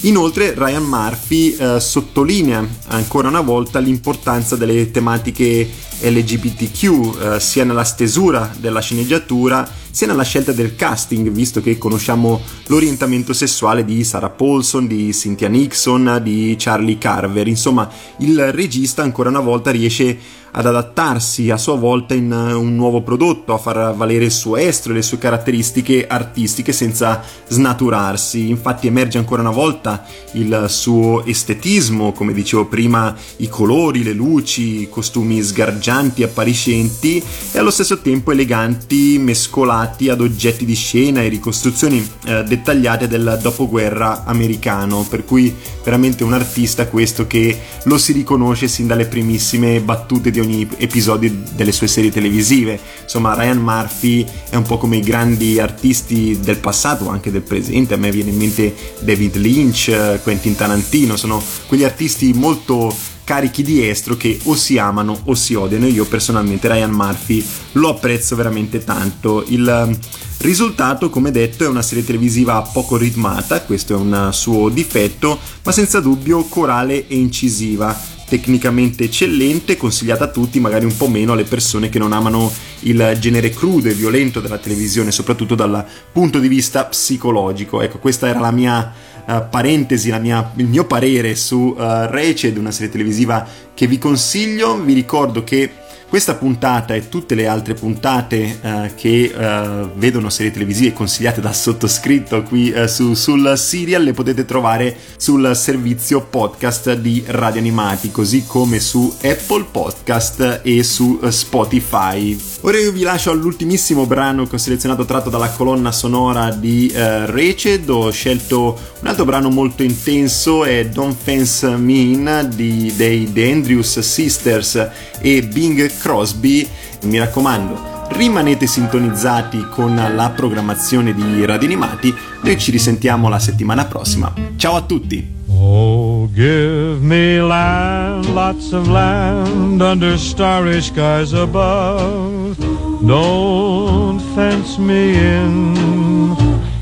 Inoltre 0.00 0.54
Ryan 0.54 0.84
Murphy 0.84 1.56
eh, 1.56 1.80
sottolinea 1.80 2.64
ancora 2.88 3.28
una 3.28 3.40
volta 3.40 3.78
l'importanza 3.78 4.54
delle 4.54 4.90
tematiche 4.90 5.68
LGBTQ 6.00 6.84
eh, 6.84 7.40
sia 7.40 7.64
nella 7.64 7.82
stesura 7.82 8.52
della 8.58 8.80
sceneggiatura 8.80 9.68
sia 9.96 10.06
nella 10.06 10.24
scelta 10.24 10.52
del 10.52 10.76
casting, 10.76 11.30
visto 11.30 11.62
che 11.62 11.78
conosciamo 11.78 12.42
l'orientamento 12.66 13.32
sessuale 13.32 13.82
di 13.82 14.04
Sarah 14.04 14.28
Paulson, 14.28 14.86
di 14.86 15.10
Cynthia 15.14 15.48
Nixon, 15.48 16.20
di 16.22 16.54
Charlie 16.58 16.98
Carver. 16.98 17.48
Insomma, 17.48 17.90
il 18.18 18.52
regista 18.52 19.00
ancora 19.00 19.30
una 19.30 19.40
volta 19.40 19.70
riesce 19.70 20.18
ad 20.50 20.66
adattarsi 20.66 21.50
a 21.50 21.56
sua 21.56 21.76
volta 21.76 22.14
in 22.14 22.30
eh, 22.30 22.52
un 22.52 22.74
nuovo 22.74 23.02
prodotto, 23.02 23.52
a 23.52 23.58
far 23.58 23.94
valere 23.94 24.24
il 24.24 24.32
suo 24.32 24.56
estro 24.56 24.92
e 24.92 24.96
le 24.96 25.02
sue 25.02 25.18
caratteristiche 25.18 26.06
artistiche 26.06 26.72
senza 26.72 27.22
snaturarsi. 27.48 28.48
Infatti 28.48 28.86
emerge 28.86 29.18
ancora 29.18 29.42
una 29.42 29.50
volta 29.50 30.04
il 30.32 30.66
suo 30.68 31.24
estetismo, 31.24 32.12
come 32.12 32.32
dicevo 32.32 32.66
prima, 32.66 33.14
i 33.36 33.48
colori, 33.48 34.02
le 34.02 34.12
luci, 34.12 34.82
i 34.82 34.88
costumi 34.88 35.42
sgargianti, 35.42 36.22
appariscenti 36.22 37.22
e 37.52 37.58
allo 37.58 37.70
stesso 37.70 38.00
tempo 38.00 38.32
eleganti, 38.32 39.18
mescolati 39.18 40.08
ad 40.08 40.20
oggetti 40.20 40.64
di 40.64 40.74
scena 40.74 41.22
e 41.22 41.28
ricostruzioni 41.28 42.06
eh, 42.24 42.44
dettagliate 42.44 43.08
del 43.08 43.38
dopoguerra 43.42 44.24
americano, 44.24 45.06
per 45.08 45.24
cui 45.24 45.54
veramente 45.82 46.24
un 46.24 46.32
artista 46.32 46.86
questo 46.86 47.26
che 47.26 47.58
lo 47.84 47.98
si 47.98 48.12
riconosce 48.12 48.68
sin 48.68 48.86
dalle 48.86 49.06
primissime 49.06 49.80
battute 49.80 50.30
di 50.36 50.40
ogni 50.40 50.68
episodio 50.76 51.34
delle 51.54 51.72
sue 51.72 51.86
serie 51.86 52.10
televisive. 52.10 52.78
Insomma, 53.02 53.34
Ryan 53.34 53.58
Murphy 53.58 54.26
è 54.50 54.56
un 54.56 54.64
po' 54.64 54.76
come 54.76 54.98
i 54.98 55.00
grandi 55.00 55.58
artisti 55.58 56.38
del 56.40 56.58
passato, 56.58 57.08
anche 57.08 57.30
del 57.30 57.40
presente. 57.40 57.94
A 57.94 57.96
me 57.96 58.10
viene 58.10 58.30
in 58.30 58.36
mente 58.36 58.74
David 59.00 59.36
Lynch, 59.36 60.20
Quentin 60.22 60.54
Tarantino, 60.54 61.16
sono 61.16 61.42
quegli 61.66 61.84
artisti 61.84 62.32
molto 62.34 62.94
carichi 63.24 63.62
di 63.62 63.88
estro 63.88 64.16
che 64.16 64.38
o 64.44 64.54
si 64.54 64.78
amano 64.78 65.18
o 65.24 65.34
si 65.34 65.54
odiano. 65.54 65.86
Io 65.86 66.04
personalmente 66.04 66.68
Ryan 66.68 66.90
Murphy 66.90 67.44
lo 67.72 67.88
apprezzo 67.88 68.36
veramente 68.36 68.84
tanto. 68.84 69.42
Il 69.48 69.84
um, 69.86 69.98
risultato, 70.38 71.08
come 71.08 71.30
detto, 71.30 71.64
è 71.64 71.68
una 71.68 71.82
serie 71.82 72.04
televisiva 72.04 72.60
poco 72.60 72.96
ritmata, 72.96 73.62
questo 73.62 73.94
è 73.94 73.96
un 73.96 74.28
suo 74.32 74.68
difetto, 74.68 75.38
ma 75.64 75.72
senza 75.72 76.00
dubbio 76.00 76.44
corale 76.44 77.08
e 77.08 77.16
incisiva 77.16 78.14
tecnicamente 78.28 79.04
eccellente, 79.04 79.76
consigliata 79.76 80.24
a 80.24 80.28
tutti, 80.28 80.60
magari 80.60 80.84
un 80.84 80.96
po' 80.96 81.08
meno 81.08 81.32
alle 81.32 81.44
persone 81.44 81.88
che 81.88 81.98
non 81.98 82.12
amano 82.12 82.52
il 82.80 83.16
genere 83.20 83.50
crudo 83.50 83.88
e 83.88 83.94
violento 83.94 84.40
della 84.40 84.58
televisione, 84.58 85.12
soprattutto 85.12 85.54
dal 85.54 85.84
punto 86.12 86.38
di 86.38 86.48
vista 86.48 86.84
psicologico. 86.84 87.80
Ecco, 87.80 87.98
questa 87.98 88.28
era 88.28 88.40
la 88.40 88.50
mia 88.50 88.92
uh, 89.24 89.42
parentesi, 89.48 90.10
la 90.10 90.18
mia, 90.18 90.52
il 90.56 90.66
mio 90.66 90.84
parere 90.86 91.34
su 91.36 91.74
uh, 91.76 91.76
Raced, 91.76 92.56
una 92.56 92.72
serie 92.72 92.90
televisiva 92.90 93.46
che 93.72 93.86
vi 93.86 93.98
consiglio. 93.98 94.80
Vi 94.80 94.92
ricordo 94.92 95.44
che 95.44 95.70
questa 96.08 96.34
puntata 96.34 96.94
e 96.94 97.08
tutte 97.08 97.34
le 97.34 97.46
altre 97.46 97.74
puntate 97.74 98.58
uh, 98.62 98.94
che 98.94 99.32
uh, 99.34 99.90
vedono 99.96 100.30
serie 100.30 100.52
televisive 100.52 100.92
consigliate 100.92 101.40
dal 101.40 101.54
sottoscritto 101.54 102.42
qui 102.42 102.70
uh, 102.70 102.86
su, 102.86 103.14
sul 103.14 103.54
serial 103.56 104.04
le 104.04 104.12
potete 104.12 104.44
trovare 104.44 104.96
sul 105.16 105.50
servizio 105.54 106.22
podcast 106.22 106.94
di 106.94 107.24
Radio 107.26 107.60
Animati, 107.60 108.10
così 108.10 108.44
come 108.46 108.78
su 108.78 109.12
Apple 109.22 109.66
Podcast 109.70 110.60
e 110.62 110.82
su 110.82 111.18
Spotify. 111.28 112.38
Ora 112.62 112.78
io 112.78 112.92
vi 112.92 113.02
lascio 113.02 113.30
all'ultimissimo 113.30 114.06
brano 114.06 114.46
che 114.46 114.56
ho 114.56 114.58
selezionato 114.58 115.04
tratto 115.04 115.30
dalla 115.30 115.50
colonna 115.50 115.92
sonora 115.92 116.50
di 116.50 116.90
Reced. 116.92 117.88
Ho 117.88 118.10
scelto 118.10 118.78
un 119.00 119.06
altro 119.06 119.24
brano 119.24 119.50
molto 119.50 119.82
intenso, 119.82 120.64
è 120.64 120.86
Don't 120.86 121.16
Fence 121.22 121.76
Me 121.76 121.92
In 121.92 122.50
di, 122.54 122.92
dei 122.96 123.30
The 123.32 123.52
Andrews 123.52 124.00
Sisters 124.00 124.88
e 125.20 125.42
Bing 125.42 125.95
Crosby, 125.98 126.68
mi 127.04 127.18
raccomando, 127.18 128.08
rimanete 128.10 128.66
sintonizzati 128.66 129.66
con 129.70 129.94
la 129.94 130.30
programmazione 130.30 131.14
di 131.14 131.44
Radio 131.44 131.66
Animati, 131.66 132.14
noi 132.42 132.58
ci 132.58 132.70
risentiamo 132.70 133.28
la 133.28 133.38
settimana 133.38 133.84
prossima. 133.84 134.32
Ciao 134.56 134.76
a 134.76 134.82
tutti! 134.82 135.34
Oh, 135.48 136.28
give 136.32 136.98
me 137.00 137.40
land, 137.40 138.26
lots 138.32 138.72
of 138.72 138.86
land 138.88 139.80
under 139.80 140.18
starry 140.18 140.82
skies 140.82 141.32
above. 141.32 142.56
Don't 143.00 144.20
fence 144.34 144.78
me 144.78 145.14
in. 145.14 146.36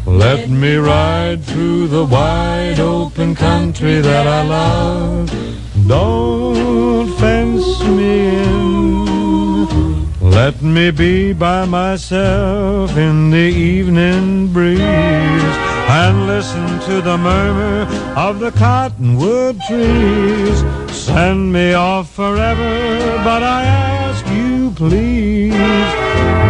Let 0.06 0.48
me 0.48 0.76
ride 0.76 1.44
through 1.44 1.88
the 1.88 2.04
wide 2.04 2.80
open 2.80 3.34
country 3.34 4.00
that 4.00 4.26
I 4.26 4.42
love. 4.42 5.53
Don't 5.86 7.12
fence 7.18 7.82
me 7.84 8.28
in. 8.28 10.20
Let 10.20 10.62
me 10.62 10.90
be 10.90 11.34
by 11.34 11.66
myself 11.66 12.96
in 12.96 13.30
the 13.30 13.48
evening 13.72 14.52
breeze 14.52 14.80
and 14.80 16.26
listen 16.26 16.80
to 16.88 17.02
the 17.02 17.18
murmur 17.18 17.86
of 18.16 18.40
the 18.40 18.50
cottonwood 18.52 19.60
trees. 19.68 20.64
send 20.90 21.52
me 21.52 21.74
off 21.74 22.10
forever, 22.10 23.20
but 23.22 23.42
I 23.42 23.64
ask 23.64 24.26
you 24.28 24.70
please, 24.70 25.52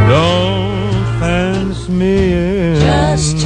don't 0.09 1.05
fence 1.19 1.89
me 1.89 2.33
in. 2.33 2.81
Just 2.81 3.44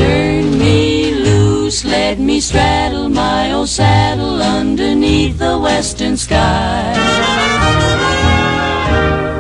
straddle 2.41 3.09
my 3.09 3.53
old 3.53 3.69
saddle 3.69 4.41
underneath 4.41 5.39
the 5.39 5.59
western 5.59 6.17
sky. 6.17 6.95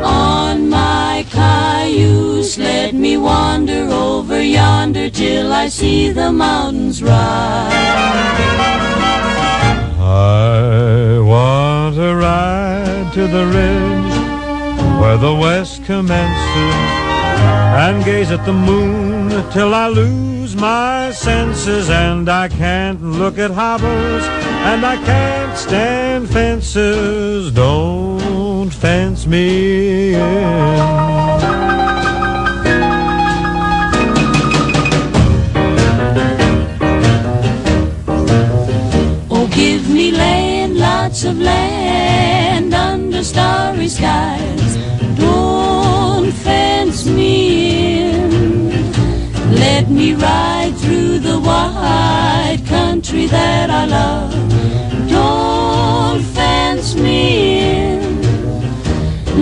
On 0.02 0.68
my 0.68 1.24
cayuse, 1.30 2.58
let 2.58 2.94
me 2.94 3.16
wander 3.16 3.88
over 3.90 4.42
yonder 4.42 5.10
till 5.10 5.52
I 5.52 5.68
see 5.68 6.10
the 6.10 6.32
mountains 6.32 7.02
rise. 7.02 7.72
I 10.00 11.20
want 11.22 11.94
to 11.96 12.16
ride 12.16 13.12
to 13.14 13.26
the 13.26 13.46
ridge 13.58 14.18
where 15.00 15.18
the 15.18 15.34
west 15.34 15.84
commences 15.84 16.74
and 17.84 18.04
gaze 18.04 18.30
at 18.30 18.44
the 18.44 18.52
moon 18.52 19.30
till 19.52 19.74
I 19.74 19.88
lose 19.88 20.37
my 20.58 21.10
senses 21.12 21.88
and 21.88 22.28
I 22.28 22.48
can't 22.48 23.00
look 23.02 23.38
at 23.38 23.50
hobbles 23.50 24.24
and 24.70 24.84
I 24.84 24.96
can't 25.04 25.56
stand 25.56 26.28
fences. 26.28 27.52
Don't 27.52 28.70
fence 28.70 29.26
me 29.26 30.14
in. 30.14 30.78
Oh, 39.30 39.48
give 39.54 39.88
me 39.88 40.10
land, 40.10 40.76
lots 40.76 41.24
of 41.24 41.38
land 41.38 42.74
under 42.74 43.22
starry 43.22 43.88
skies. 43.88 44.77
Let 49.88 49.96
me 49.96 50.12
ride 50.12 50.74
through 50.76 51.20
the 51.20 51.40
wide 51.40 52.60
country 52.66 53.24
that 53.24 53.70
I 53.70 53.86
love. 53.86 54.32
Don't 55.08 56.22
fence 56.22 56.94
me 56.94 57.60
in. 57.60 58.20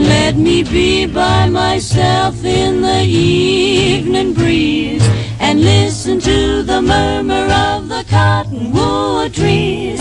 Let 0.04 0.36
me 0.36 0.62
be 0.62 1.06
by 1.06 1.48
myself 1.48 2.44
in 2.44 2.80
the 2.80 3.02
evening 3.02 4.34
breeze 4.34 5.04
and 5.40 5.62
listen 5.62 6.20
to 6.20 6.62
the 6.62 6.80
murmur 6.80 7.48
of 7.52 7.88
the 7.88 8.04
cottonwood 8.08 9.34
trees. 9.34 9.98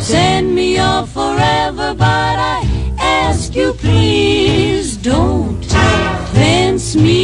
Send 0.00 0.56
me 0.56 0.76
off 0.76 1.12
forever, 1.12 1.94
but 1.94 2.36
I 2.56 2.96
ask 2.98 3.54
you 3.54 3.72
please 3.74 4.96
don't 4.96 5.64
fence 6.34 6.96
me. 6.96 7.23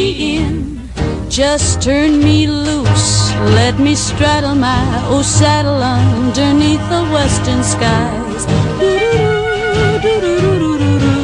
Just 1.31 1.81
turn 1.81 2.19
me 2.19 2.45
loose, 2.45 3.31
let 3.55 3.79
me 3.79 3.95
straddle 3.95 4.53
my 4.53 5.07
old 5.07 5.23
saddle 5.23 5.81
underneath 5.81 6.81
the 6.89 7.05
western 7.05 7.63
skies. 7.63 8.45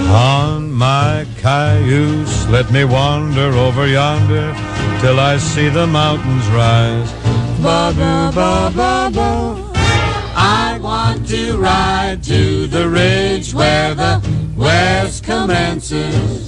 On 0.09 0.71
my 0.71 1.27
cayuse, 1.39 2.47
let 2.47 2.71
me 2.71 2.85
wander 2.85 3.51
over 3.51 3.85
yonder 3.85 4.53
till 5.01 5.19
I 5.19 5.35
see 5.35 5.67
the 5.67 5.85
mountains 5.85 6.47
rise. 6.55 7.11
ba 7.61 7.91
ba 7.93 8.31
ba 8.33 8.71
ba 8.73 9.11
ba. 9.13 9.29
I 10.37 10.79
want 10.81 11.27
to 11.27 11.57
ride 11.57 12.23
to 12.23 12.67
the 12.67 12.87
ridge 12.87 13.53
where 13.53 13.93
the 13.93 14.21
west 14.55 15.25
commences 15.25 16.46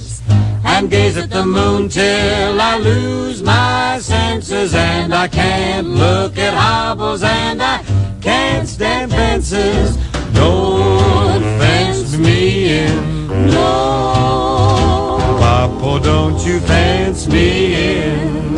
and 0.80 0.90
gaze 0.90 1.18
at 1.18 1.28
the 1.28 1.44
moon 1.44 1.90
till 1.90 2.58
I 2.58 2.78
lose 2.78 3.42
my 3.42 3.98
senses 4.00 4.74
and 4.74 5.12
I 5.12 5.28
can't 5.28 5.86
look 5.86 6.38
at 6.38 6.54
hobbles 6.54 7.22
and 7.22 7.62
I 7.62 7.82
can't 8.22 8.66
stand 8.66 9.10
fences. 9.10 9.98
Don't 10.32 11.42
fence 11.60 12.16
me 12.16 12.78
in, 12.78 13.26
no. 13.50 15.18
Papo, 15.38 16.02
don't 16.02 16.40
you 16.46 16.60
fence 16.60 17.26
me 17.28 17.74
in. 18.06 18.56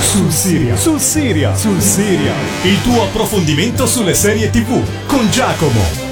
Sul 0.00 0.32
Siria, 0.32 0.76
sul 0.76 0.98
Siria, 0.98 1.54
sul 1.54 1.80
Siria. 1.80 2.34
Il 2.62 2.82
tuo 2.82 3.04
approfondimento 3.04 3.86
sulle 3.86 4.14
serie 4.14 4.50
TV 4.50 4.82
con 5.06 5.30
Giacomo. 5.30 6.09